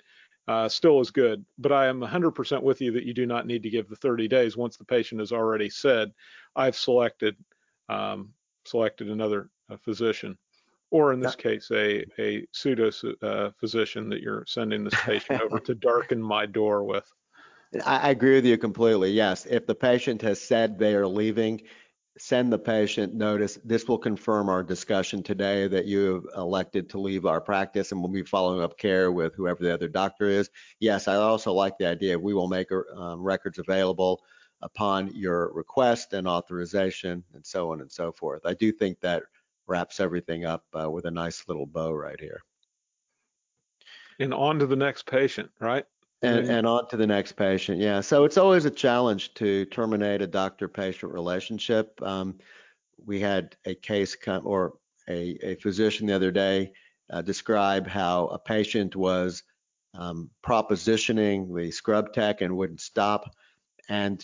Uh, 0.47 0.67
still 0.67 0.99
is 0.99 1.09
good, 1.09 1.43
but 1.57 1.71
I 1.71 1.87
am 1.87 2.01
100% 2.01 2.61
with 2.61 2.81
you 2.81 2.91
that 2.91 3.05
you 3.05 3.13
do 3.13 3.25
not 3.25 3.47
need 3.47 3.63
to 3.63 3.69
give 3.69 3.87
the 3.87 3.95
30 3.95 4.27
days 4.27 4.57
once 4.57 4.75
the 4.75 4.83
patient 4.83 5.19
has 5.19 5.31
already 5.31 5.69
said, 5.69 6.11
I've 6.55 6.75
selected 6.75 7.35
um, 7.89 8.33
selected 8.65 9.09
another 9.09 9.49
a 9.69 9.77
physician, 9.77 10.37
or 10.93 11.11
in 11.11 11.19
this 11.19 11.35
case, 11.35 11.71
a 11.71 12.05
a 12.19 12.45
pseudo 12.51 12.91
uh, 13.23 13.49
physician 13.59 14.09
that 14.09 14.21
you're 14.21 14.45
sending 14.47 14.83
this 14.83 14.93
patient 15.01 15.41
over 15.41 15.59
to 15.59 15.73
darken 15.73 16.21
my 16.21 16.45
door 16.45 16.83
with. 16.83 17.11
I 17.83 18.11
agree 18.11 18.35
with 18.35 18.45
you 18.45 18.59
completely. 18.59 19.09
Yes, 19.09 19.47
if 19.47 19.65
the 19.65 19.73
patient 19.73 20.21
has 20.21 20.39
said 20.39 20.77
they 20.77 20.93
are 20.93 21.07
leaving, 21.07 21.63
send 22.19 22.53
the 22.53 22.59
patient 22.59 23.15
notice. 23.15 23.57
This 23.65 23.87
will 23.87 23.97
confirm 23.97 24.49
our 24.49 24.61
discussion 24.61 25.23
today 25.23 25.67
that 25.67 25.85
you 25.85 26.13
have 26.13 26.25
elected 26.37 26.91
to 26.91 26.99
leave 26.99 27.25
our 27.25 27.41
practice 27.41 27.91
and 27.91 27.99
we'll 27.99 28.11
be 28.11 28.21
following 28.21 28.61
up 28.61 28.77
care 28.77 29.11
with 29.11 29.33
whoever 29.33 29.63
the 29.63 29.73
other 29.73 29.87
doctor 29.87 30.27
is. 30.27 30.51
Yes, 30.79 31.07
I 31.07 31.15
also 31.15 31.51
like 31.53 31.79
the 31.79 31.87
idea 31.87 32.19
we 32.19 32.35
will 32.35 32.47
make 32.47 32.67
um, 32.95 33.19
records 33.19 33.57
available 33.57 34.21
upon 34.61 35.09
your 35.15 35.51
request 35.53 36.13
and 36.13 36.27
authorization 36.27 37.23
and 37.33 37.43
so 37.43 37.71
on 37.71 37.81
and 37.81 37.91
so 37.91 38.11
forth. 38.11 38.45
I 38.45 38.53
do 38.53 38.71
think 38.71 38.99
that 39.01 39.23
wraps 39.67 39.99
everything 39.99 40.45
up 40.45 40.65
uh, 40.79 40.89
with 40.89 41.05
a 41.05 41.11
nice 41.11 41.43
little 41.47 41.65
bow 41.65 41.91
right 41.91 42.19
here. 42.19 42.41
And 44.19 44.33
on 44.33 44.59
to 44.59 44.67
the 44.67 44.75
next 44.75 45.05
patient, 45.05 45.49
right? 45.59 45.85
And, 46.21 46.47
and 46.47 46.67
on 46.67 46.87
to 46.89 46.97
the 46.97 47.07
next 47.07 47.33
patient, 47.33 47.79
yeah. 47.79 47.99
So 47.99 48.23
it's 48.23 48.37
always 48.37 48.63
a 48.63 48.71
challenge 48.71 49.33
to 49.35 49.65
terminate 49.65 50.21
a 50.21 50.27
doctor-patient 50.27 51.11
relationship. 51.11 52.01
Um, 52.01 52.39
we 53.05 53.19
had 53.19 53.57
a 53.65 53.75
case 53.75 54.15
come, 54.15 54.47
or 54.47 54.75
a, 55.09 55.37
a 55.41 55.55
physician 55.55 56.07
the 56.07 56.15
other 56.15 56.31
day 56.31 56.71
uh, 57.11 57.21
describe 57.21 57.87
how 57.87 58.27
a 58.27 58.39
patient 58.39 58.95
was 58.95 59.43
um, 59.95 60.29
propositioning 60.45 61.53
the 61.53 61.71
scrub 61.71 62.13
tech 62.13 62.41
and 62.41 62.55
wouldn't 62.55 62.81
stop. 62.81 63.35
And 63.89 64.19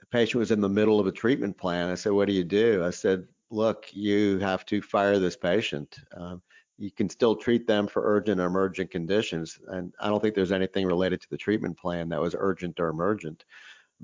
the 0.00 0.06
patient 0.06 0.40
was 0.40 0.50
in 0.50 0.60
the 0.60 0.68
middle 0.68 0.98
of 1.00 1.06
a 1.06 1.12
treatment 1.12 1.56
plan. 1.56 1.88
I 1.88 1.94
said, 1.94 2.12
What 2.12 2.26
do 2.26 2.34
you 2.34 2.44
do? 2.44 2.84
I 2.84 2.90
said, 2.90 3.26
look, 3.52 3.86
you 3.92 4.38
have 4.38 4.64
to 4.66 4.80
fire 4.82 5.18
this 5.18 5.36
patient. 5.36 5.98
Um, 6.16 6.42
you 6.78 6.90
can 6.90 7.08
still 7.08 7.36
treat 7.36 7.66
them 7.66 7.86
for 7.86 8.02
urgent 8.04 8.40
or 8.40 8.46
emergent 8.46 8.90
conditions. 8.90 9.60
And 9.68 9.94
I 10.00 10.08
don't 10.08 10.20
think 10.20 10.34
there's 10.34 10.52
anything 10.52 10.86
related 10.86 11.20
to 11.20 11.30
the 11.30 11.36
treatment 11.36 11.78
plan 11.78 12.08
that 12.08 12.20
was 12.20 12.34
urgent 12.36 12.80
or 12.80 12.88
emergent. 12.88 13.44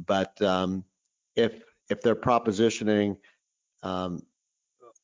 But 0.07 0.41
um, 0.43 0.85
if 1.35 1.63
if 1.91 2.03
they're 2.03 2.15
propositioning 2.15 3.17
um, 3.83 4.23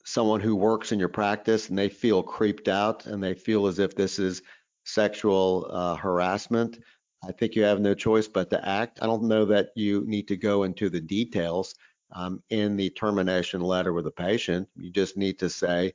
someone 0.04 0.40
who 0.40 0.54
works 0.54 0.92
in 0.92 0.98
your 0.98 1.08
practice 1.08 1.70
and 1.70 1.78
they 1.78 1.88
feel 1.88 2.22
creeped 2.22 2.68
out 2.68 3.06
and 3.06 3.22
they 3.22 3.34
feel 3.34 3.66
as 3.66 3.78
if 3.78 3.96
this 3.96 4.18
is 4.18 4.42
sexual 4.84 5.66
uh, 5.70 5.96
harassment, 5.96 6.78
I 7.26 7.32
think 7.32 7.54
you 7.54 7.62
have 7.62 7.80
no 7.80 7.94
choice 7.94 8.28
but 8.28 8.50
to 8.50 8.68
act. 8.68 8.98
I 9.00 9.06
don't 9.06 9.24
know 9.24 9.46
that 9.46 9.70
you 9.74 10.04
need 10.06 10.28
to 10.28 10.36
go 10.36 10.64
into 10.64 10.90
the 10.90 11.00
details 11.00 11.74
um, 12.14 12.42
in 12.48 12.76
the 12.76 12.90
termination 12.90 13.60
letter 13.60 13.92
with 13.92 14.04
the 14.04 14.10
patient. 14.10 14.68
You 14.76 14.90
just 14.90 15.16
need 15.16 15.38
to 15.40 15.50
say, 15.50 15.94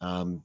um, 0.00 0.44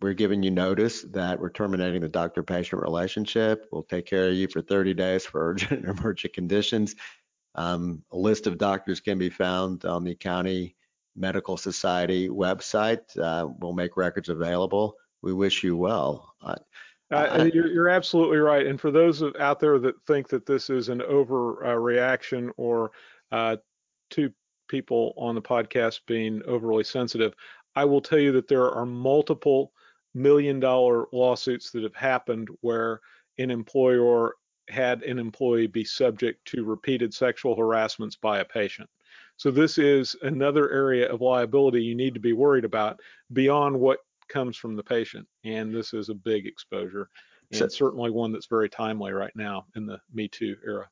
we're 0.00 0.14
giving 0.14 0.42
you 0.42 0.50
notice 0.50 1.02
that 1.10 1.38
we're 1.38 1.50
terminating 1.50 2.00
the 2.00 2.08
doctor-patient 2.08 2.80
relationship. 2.80 3.66
We'll 3.70 3.82
take 3.82 4.06
care 4.06 4.28
of 4.28 4.34
you 4.34 4.48
for 4.48 4.62
30 4.62 4.94
days 4.94 5.26
for 5.26 5.40
urgent 5.50 5.84
and 5.84 5.98
emergent 5.98 6.32
conditions. 6.32 6.96
Um, 7.54 8.02
a 8.10 8.16
list 8.16 8.46
of 8.46 8.58
doctors 8.58 9.00
can 9.00 9.18
be 9.18 9.28
found 9.28 9.84
on 9.84 10.04
the 10.04 10.14
county 10.14 10.76
medical 11.16 11.56
society 11.56 12.28
website. 12.28 13.16
Uh, 13.18 13.48
we'll 13.58 13.74
make 13.74 13.96
records 13.96 14.30
available. 14.30 14.94
We 15.22 15.34
wish 15.34 15.62
you 15.62 15.76
well. 15.76 16.34
Uh, 16.42 16.54
uh, 17.10 17.48
you're, 17.52 17.66
you're, 17.66 17.88
absolutely 17.88 18.38
right. 18.38 18.66
And 18.66 18.80
for 18.80 18.92
those 18.92 19.22
out 19.40 19.58
there 19.58 19.80
that 19.80 20.00
think 20.06 20.28
that 20.28 20.46
this 20.46 20.70
is 20.70 20.88
an 20.88 21.00
overreaction 21.00 22.50
or 22.56 22.92
uh, 23.32 23.56
two 24.10 24.32
people 24.68 25.14
on 25.16 25.34
the 25.34 25.42
podcast 25.42 26.00
being 26.06 26.42
overly 26.46 26.84
sensitive, 26.84 27.34
I 27.74 27.84
will 27.84 28.00
tell 28.00 28.18
you 28.18 28.32
that 28.32 28.48
there 28.48 28.70
are 28.70 28.86
multiple 28.86 29.72
million 30.14 30.60
dollar 30.60 31.06
lawsuits 31.12 31.70
that 31.70 31.82
have 31.82 31.94
happened 31.94 32.48
where 32.60 33.00
an 33.38 33.50
employer 33.50 34.34
had 34.68 35.02
an 35.02 35.18
employee 35.18 35.66
be 35.66 35.84
subject 35.84 36.44
to 36.46 36.64
repeated 36.64 37.12
sexual 37.12 37.56
harassments 37.56 38.16
by 38.16 38.40
a 38.40 38.44
patient. 38.44 38.88
So 39.36 39.50
this 39.50 39.78
is 39.78 40.14
another 40.22 40.70
area 40.70 41.10
of 41.10 41.20
liability 41.20 41.82
you 41.82 41.94
need 41.94 42.14
to 42.14 42.20
be 42.20 42.32
worried 42.32 42.64
about 42.64 43.00
beyond 43.32 43.78
what 43.78 44.00
comes 44.28 44.56
from 44.56 44.76
the 44.76 44.82
patient. 44.82 45.26
And 45.44 45.74
this 45.74 45.92
is 45.92 46.08
a 46.08 46.14
big 46.14 46.46
exposure 46.46 47.08
and 47.50 47.58
so, 47.58 47.68
certainly 47.68 48.10
one 48.10 48.32
that's 48.32 48.46
very 48.46 48.68
timely 48.68 49.12
right 49.12 49.34
now 49.34 49.66
in 49.74 49.86
the 49.86 50.00
Me 50.12 50.28
Too 50.28 50.56
era. 50.64 50.88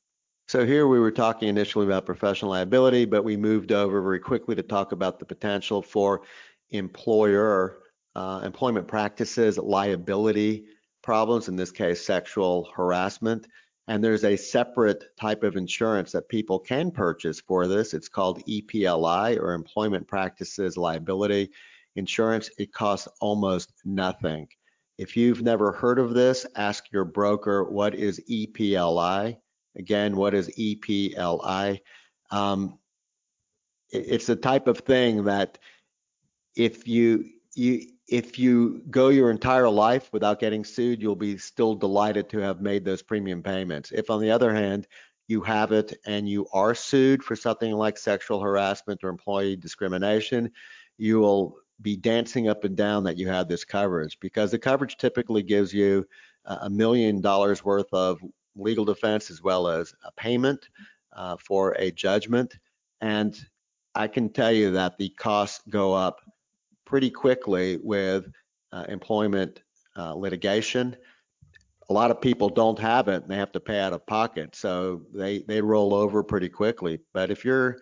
So 0.49 0.65
here 0.65 0.89
we 0.89 0.99
were 0.99 1.11
talking 1.11 1.51
initially 1.51 1.85
about 1.85 2.07
professional 2.07 2.53
liability, 2.53 3.05
but 3.05 3.23
we 3.23 3.37
moved 3.37 3.71
over 3.71 4.01
very 4.01 4.19
quickly 4.19 4.55
to 4.55 4.63
talk 4.63 4.93
about 4.93 5.19
the 5.19 5.27
potential 5.27 5.83
for 5.83 6.23
employer 6.71 7.81
uh, 8.17 8.41
employment 8.43 8.89
practices 8.89 9.59
liability 9.59 10.65
problems, 11.03 11.49
in 11.49 11.57
this 11.57 11.71
case, 11.71 12.03
sexual 12.03 12.67
harassment. 12.75 13.47
And 13.89 14.03
there's 14.03 14.25
a 14.25 14.39
separate 14.39 15.05
type 15.21 15.43
of 15.43 15.57
insurance 15.57 16.13
that 16.13 16.31
people 16.31 16.59
can 16.59 16.93
purchase 16.93 17.43
for 17.43 17.67
this. 17.67 17.93
It's 17.93 18.09
called 18.09 18.43
EPLI 18.47 19.39
or 19.39 19.53
Employment 19.53 20.09
Practices 20.09 20.79
Liability 20.79 21.51
Insurance. 21.95 22.49
It 22.59 22.73
costs 22.73 23.07
almost 23.21 23.75
nothing. 23.85 24.49
If 24.97 25.15
you've 25.15 25.43
never 25.43 25.73
heard 25.73 25.99
of 25.99 26.15
this, 26.15 26.47
ask 26.57 26.91
your 26.91 27.05
broker 27.05 27.65
what 27.65 27.95
is 27.95 28.19
EPLI. 28.31 29.37
Again, 29.79 30.17
what 30.17 30.35
is 30.35 30.49
EPLI? 30.49 31.81
Um, 32.31 32.79
it's 33.91 34.27
the 34.27 34.37
type 34.37 34.67
of 34.67 34.79
thing 34.79 35.25
that 35.25 35.59
if 36.55 36.87
you 36.87 37.25
you 37.55 37.87
if 38.09 38.39
you 38.39 38.83
go 38.91 39.09
your 39.09 39.31
entire 39.31 39.69
life 39.69 40.09
without 40.13 40.41
getting 40.41 40.65
sued, 40.65 41.01
you'll 41.03 41.17
be 41.17 41.37
still 41.37 41.75
delighted 41.75 42.29
to 42.31 42.39
have 42.39 42.61
made 42.61 42.85
those 42.85 43.03
premium 43.03 43.43
payments. 43.43 43.93
If, 43.93 44.09
on 44.09 44.21
the 44.21 44.31
other 44.31 44.55
hand, 44.55 44.87
you 45.27 45.43
have 45.43 45.73
it 45.73 45.99
and 46.07 46.27
you 46.27 46.47
are 46.55 46.75
sued 46.75 47.23
for 47.23 47.37
something 47.37 47.73
like 47.73 47.99
sexual 47.99 48.41
harassment 48.41 49.05
or 49.05 49.11
employee 49.11 49.57
discrimination, 49.57 50.51
you 50.97 51.21
will 51.21 51.57
be 51.83 51.97
dancing 51.97 52.49
up 52.49 52.65
and 52.65 52.77
down 52.77 53.05
that 53.05 53.19
you 53.19 53.29
have 53.29 53.47
this 53.47 53.65
coverage 53.65 54.19
because 54.21 54.51
the 54.51 54.59
coverage 54.59 54.97
typically 54.97 55.43
gives 55.43 55.73
you 55.73 56.07
a 56.47 56.71
million 56.71 57.21
dollars 57.21 57.63
worth 57.63 57.93
of 57.93 58.19
legal 58.59 58.85
defense 58.85 59.31
as 59.31 59.43
well 59.43 59.69
as 59.69 59.95
a 60.05 60.13
payment 60.13 60.69
uh, 61.15 61.37
for 61.37 61.73
a 61.79 61.91
judgment. 61.91 62.59
And 63.01 63.39
I 63.95 64.09
can 64.09 64.31
tell 64.31 64.53
you 64.53 64.73
that 64.73 64.99
the 64.99 65.11
costs 65.11 65.63
go 65.69 65.95
up 65.95 66.21
pretty 66.85 67.11
quickly 67.11 67.79
with 67.83 68.27
uh, 68.73 68.85
employment 68.89 69.63
uh, 69.97 70.15
litigation. 70.15 70.97
A 71.91 71.93
lot 71.93 72.11
of 72.11 72.21
people 72.21 72.49
don't 72.49 72.79
have 72.79 73.09
it 73.09 73.23
and 73.23 73.31
they 73.31 73.37
have 73.37 73.53
to 73.53 73.61
pay 73.61 73.81
out 73.81 73.93
of 73.93 74.07
pocket, 74.07 74.55
so 74.55 75.03
they 75.15 75.41
they 75.49 75.63
roll 75.63 75.95
over 75.95 76.23
pretty 76.23 76.49
quickly. 76.49 77.01
But 77.15 77.31
if 77.31 77.45
you're 77.45 77.79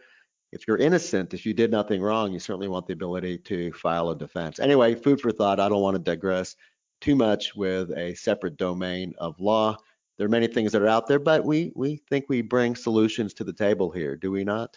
if 0.53 0.67
you're 0.67 0.77
innocent, 0.77 1.35
if 1.35 1.45
you 1.45 1.53
did 1.53 1.71
nothing 1.71 2.01
wrong, 2.01 2.33
you 2.33 2.39
certainly 2.39 2.69
want 2.69 2.87
the 2.87 2.93
ability 2.93 3.39
to 3.39 3.73
file 3.73 4.11
a 4.11 4.17
defense. 4.17 4.61
Anyway, 4.61 4.95
food 4.95 5.21
for 5.21 5.33
thought. 5.33 5.59
I 5.61 5.69
don't 5.69 5.83
want 5.83 5.97
to 5.97 6.03
digress 6.03 6.57
too 7.01 7.17
much 7.17 7.55
with 7.55 7.91
a 7.97 8.15
separate 8.15 8.57
domain 8.57 9.13
of 9.19 9.39
law. 9.41 9.77
There 10.17 10.27
are 10.27 10.31
many 10.31 10.47
things 10.47 10.73
that 10.73 10.83
are 10.83 10.89
out 10.89 11.07
there, 11.07 11.19
but 11.19 11.45
we 11.45 11.73
we 11.75 11.97
think 12.09 12.27
we 12.29 12.43
bring 12.43 12.75
solutions 12.75 13.35
to 13.35 13.45
the 13.45 13.53
table 13.53 13.91
here, 13.91 14.17
do 14.17 14.31
we 14.31 14.45
not? 14.45 14.77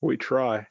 We 0.00 0.16
try. 0.16 0.66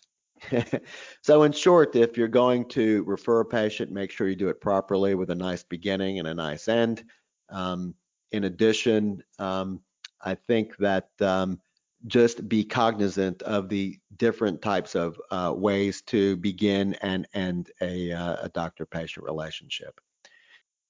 so 1.21 1.43
in 1.43 1.51
short, 1.51 1.95
if 1.95 2.17
you're 2.17 2.27
going 2.27 2.67
to 2.69 3.03
refer 3.05 3.41
a 3.41 3.45
patient, 3.45 3.91
make 3.91 4.11
sure 4.11 4.27
you 4.27 4.35
do 4.35 4.49
it 4.49 4.61
properly 4.61 5.15
with 5.15 5.31
a 5.31 5.35
nice 5.35 5.63
beginning 5.63 6.19
and 6.19 6.27
a 6.27 6.33
nice 6.33 6.67
end. 6.67 7.03
Um, 7.49 7.95
in 8.31 8.43
addition, 8.43 9.23
um, 9.39 9.81
I 10.21 10.35
think 10.35 10.77
that 10.77 11.09
um, 11.21 11.59
just 12.05 12.47
be 12.47 12.63
cognizant 12.63 13.41
of 13.43 13.69
the 13.69 13.97
different 14.17 14.61
types 14.61 14.95
of 14.95 15.19
uh, 15.31 15.53
ways 15.55 16.01
to 16.03 16.37
begin 16.37 16.93
and 16.95 17.27
end 17.33 17.71
a, 17.81 18.11
uh, 18.11 18.37
a 18.43 18.49
doctor-patient 18.49 19.25
relationship. 19.25 19.99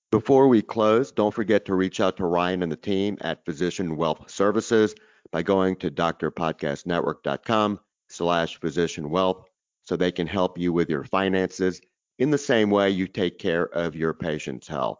Before 0.09 0.47
we 0.47 0.61
close, 0.61 1.11
don't 1.11 1.33
forget 1.33 1.65
to 1.65 1.75
reach 1.75 1.99
out 1.99 2.15
to 2.17 2.25
Ryan 2.25 2.63
and 2.63 2.71
the 2.71 2.77
team 2.77 3.17
at 3.21 3.43
Physician 3.43 3.97
Wealth 3.97 4.29
Services 4.31 4.95
by 5.31 5.43
going 5.43 5.75
to 5.77 5.91
drpodcastnetwork.com 5.91 7.79
slash 8.07 8.57
physician 8.59 9.09
wealth 9.09 9.43
so 9.83 9.97
they 9.97 10.13
can 10.13 10.25
help 10.25 10.57
you 10.57 10.71
with 10.71 10.89
your 10.89 11.03
finances 11.03 11.81
in 12.19 12.31
the 12.31 12.37
same 12.37 12.69
way 12.69 12.89
you 12.89 13.07
take 13.07 13.37
care 13.37 13.65
of 13.65 13.95
your 13.95 14.13
patient's 14.13 14.67
health. 14.67 14.99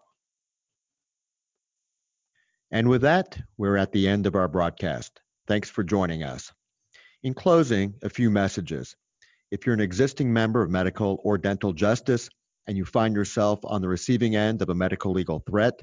And 2.69 2.89
with 2.89 3.03
that, 3.03 3.39
we're 3.57 3.77
at 3.77 3.93
the 3.93 4.09
end 4.09 4.27
of 4.27 4.35
our 4.35 4.49
broadcast. 4.49 5.21
Thanks 5.47 5.69
for 5.69 5.83
joining 5.83 6.23
us. 6.23 6.51
In 7.23 7.33
closing, 7.33 7.93
a 8.03 8.09
few 8.09 8.29
messages. 8.29 8.97
If 9.51 9.65
you're 9.65 9.73
an 9.73 9.79
existing 9.79 10.33
member 10.33 10.61
of 10.61 10.69
medical 10.69 11.21
or 11.23 11.37
dental 11.37 11.71
justice 11.71 12.29
and 12.67 12.77
you 12.77 12.85
find 12.85 13.15
yourself 13.15 13.59
on 13.63 13.81
the 13.81 13.87
receiving 13.87 14.35
end 14.35 14.61
of 14.61 14.69
a 14.69 14.75
medical 14.75 15.11
legal 15.11 15.39
threat, 15.39 15.79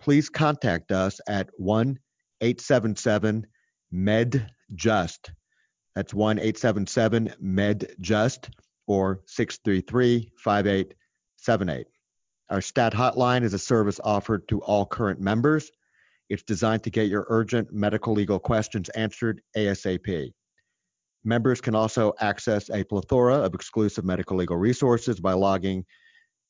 please 0.00 0.28
contact 0.28 0.90
us 0.90 1.20
at 1.28 1.48
1 1.56 1.98
877 2.40 3.46
MedJust. 3.92 5.30
That's 5.94 6.14
1 6.14 6.38
877 6.38 7.34
MedJust 7.42 8.50
or 8.86 9.20
633 9.26 10.32
5878. 10.36 11.86
Our 12.50 12.60
STAT 12.60 12.92
hotline 12.92 13.42
is 13.42 13.54
a 13.54 13.58
service 13.58 14.00
offered 14.02 14.46
to 14.48 14.60
all 14.60 14.84
current 14.84 15.20
members. 15.20 15.70
It's 16.28 16.42
designed 16.42 16.82
to 16.84 16.90
get 16.90 17.08
your 17.08 17.26
urgent 17.28 17.72
medical 17.72 18.12
legal 18.12 18.38
questions 18.38 18.88
answered 18.90 19.40
ASAP. 19.56 20.32
Members 21.24 21.60
can 21.60 21.74
also 21.74 22.12
access 22.20 22.68
a 22.70 22.84
plethora 22.84 23.36
of 23.36 23.54
exclusive 23.54 24.04
medical 24.04 24.36
legal 24.36 24.56
resources 24.56 25.20
by 25.20 25.32
logging 25.32 25.84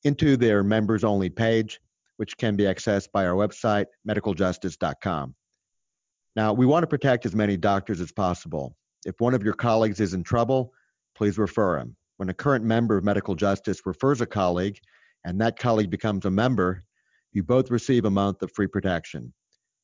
into 0.04 0.36
their 0.36 0.62
members 0.62 1.04
only 1.04 1.30
page, 1.30 1.80
which 2.16 2.36
can 2.36 2.56
be 2.56 2.64
accessed 2.64 3.08
by 3.12 3.26
our 3.26 3.34
website, 3.34 3.86
medicaljustice.com. 4.08 5.34
Now, 6.36 6.52
we 6.52 6.66
want 6.66 6.82
to 6.82 6.88
protect 6.88 7.26
as 7.26 7.34
many 7.34 7.56
doctors 7.56 8.00
as 8.00 8.12
possible. 8.12 8.76
If 9.06 9.20
one 9.20 9.34
of 9.34 9.42
your 9.42 9.54
colleagues 9.54 10.00
is 10.00 10.14
in 10.14 10.22
trouble, 10.22 10.72
please 11.14 11.38
refer 11.38 11.78
him. 11.78 11.96
When 12.16 12.28
a 12.28 12.34
current 12.34 12.64
member 12.64 12.96
of 12.96 13.04
medical 13.04 13.34
justice 13.34 13.80
refers 13.84 14.20
a 14.20 14.26
colleague 14.26 14.78
and 15.24 15.40
that 15.40 15.58
colleague 15.58 15.90
becomes 15.90 16.24
a 16.24 16.30
member, 16.30 16.82
you 17.32 17.42
both 17.42 17.70
receive 17.70 18.04
a 18.04 18.10
month 18.10 18.42
of 18.42 18.52
free 18.52 18.66
protection. 18.66 19.32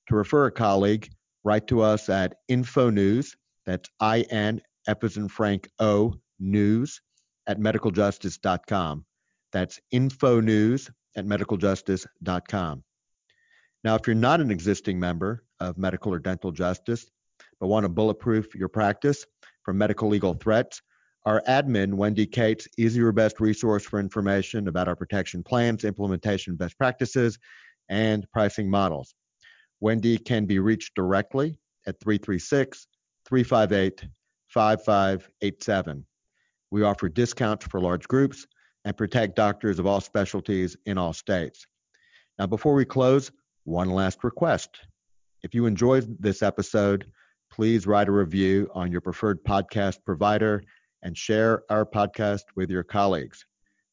To 0.09 0.14
refer 0.14 0.46
a 0.46 0.52
colleague, 0.52 1.09
write 1.44 1.66
to 1.68 1.80
us 1.80 2.09
at 2.09 2.37
infonews, 2.50 3.35
that's 3.66 3.88
I-N, 4.00 4.61
F 4.87 5.04
as 5.04 5.16
in 5.16 5.28
Frank, 5.28 5.68
O, 5.78 6.14
news, 6.38 7.00
at 7.46 7.59
medicaljustice.com. 7.59 9.04
That's 9.53 9.81
infonews 9.93 10.91
at 11.17 11.27
medicaljustice.com. 11.27 12.85
Now, 13.83 13.95
if 13.95 14.07
you're 14.07 14.15
not 14.15 14.41
an 14.41 14.51
existing 14.51 15.01
member 15.01 15.45
of 15.59 15.79
medical 15.79 16.13
or 16.13 16.19
dental 16.19 16.53
justice, 16.53 17.11
but 17.59 17.69
want 17.69 17.85
to 17.85 17.89
bulletproof 17.89 18.55
your 18.55 18.69
practice 18.69 19.27
from 19.65 19.79
medical 19.79 20.09
legal 20.09 20.35
threats, 20.35 20.83
our 21.27 21.43
admin, 21.47 21.95
Wendy 21.95 22.27
Cates, 22.27 22.67
is 22.79 22.97
your 22.97 23.13
best 23.13 23.41
resource 23.41 23.85
for 23.85 24.01
information 24.01 24.69
about 24.69 24.89
our 24.89 24.97
protection 24.97 25.43
plans, 25.43 25.85
implementation 25.85 26.57
best 26.57 26.79
practices, 26.79 27.39
and 27.89 28.27
pricing 28.33 28.71
models. 28.71 29.15
Wendy 29.81 30.17
can 30.17 30.47
be 30.47 30.59
reached 30.59 30.95
directly 30.95 31.59
at 31.87 32.01
336 32.01 32.87
358 33.27 34.09
5587. 34.49 36.07
We 36.71 36.83
offer 36.83 37.09
discounts 37.09 37.67
for 37.67 37.81
large 37.81 38.09
groups 38.09 38.47
and 38.85 38.97
protect 38.97 39.37
doctors 39.37 39.79
of 39.79 39.87
all 39.87 40.01
specialties 40.01 40.77
in 40.87 40.99
all 40.99 41.12
states. 41.12 41.66
Now, 42.38 42.47
before 42.47 42.75
we 42.75 42.85
close, 42.85 43.31
one 43.64 43.90
last 43.90 44.25
request. 44.25 44.81
If 45.43 45.55
you 45.55 45.66
enjoyed 45.66 46.16
this 46.19 46.43
episode, 46.43 47.07
please 47.51 47.87
write 47.87 48.09
a 48.09 48.12
review 48.12 48.71
on 48.75 48.90
your 48.90 49.01
preferred 49.01 49.43
podcast 49.45 49.99
provider 50.05 50.62
and 51.03 51.16
share 51.16 51.62
our 51.71 51.85
podcast 51.85 52.45
with 52.57 52.71
your 52.71 52.83
colleagues. 52.83 53.45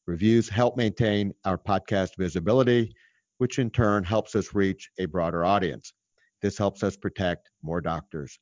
Reviews 0.06 0.48
help 0.48 0.76
maintain 0.76 1.34
our 1.44 1.58
podcast 1.58 2.16
visibility, 2.16 2.94
which 3.38 3.58
in 3.58 3.70
turn 3.70 4.04
helps 4.04 4.34
us 4.34 4.54
reach 4.54 4.90
a 4.98 5.06
broader 5.06 5.44
audience. 5.44 5.92
This 6.40 6.56
helps 6.56 6.82
us 6.82 6.96
protect 6.96 7.50
more 7.62 7.80
doctors. 7.80 8.38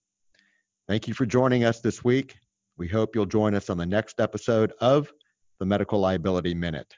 Thank 0.88 1.08
you 1.08 1.14
for 1.14 1.26
joining 1.26 1.64
us 1.64 1.80
this 1.80 2.04
week. 2.04 2.36
We 2.76 2.86
hope 2.86 3.16
you'll 3.16 3.26
join 3.26 3.54
us 3.54 3.70
on 3.70 3.78
the 3.78 3.86
next 3.86 4.20
episode 4.20 4.72
of 4.80 5.10
the 5.58 5.66
Medical 5.66 6.00
Liability 6.00 6.54
Minute. 6.54 6.94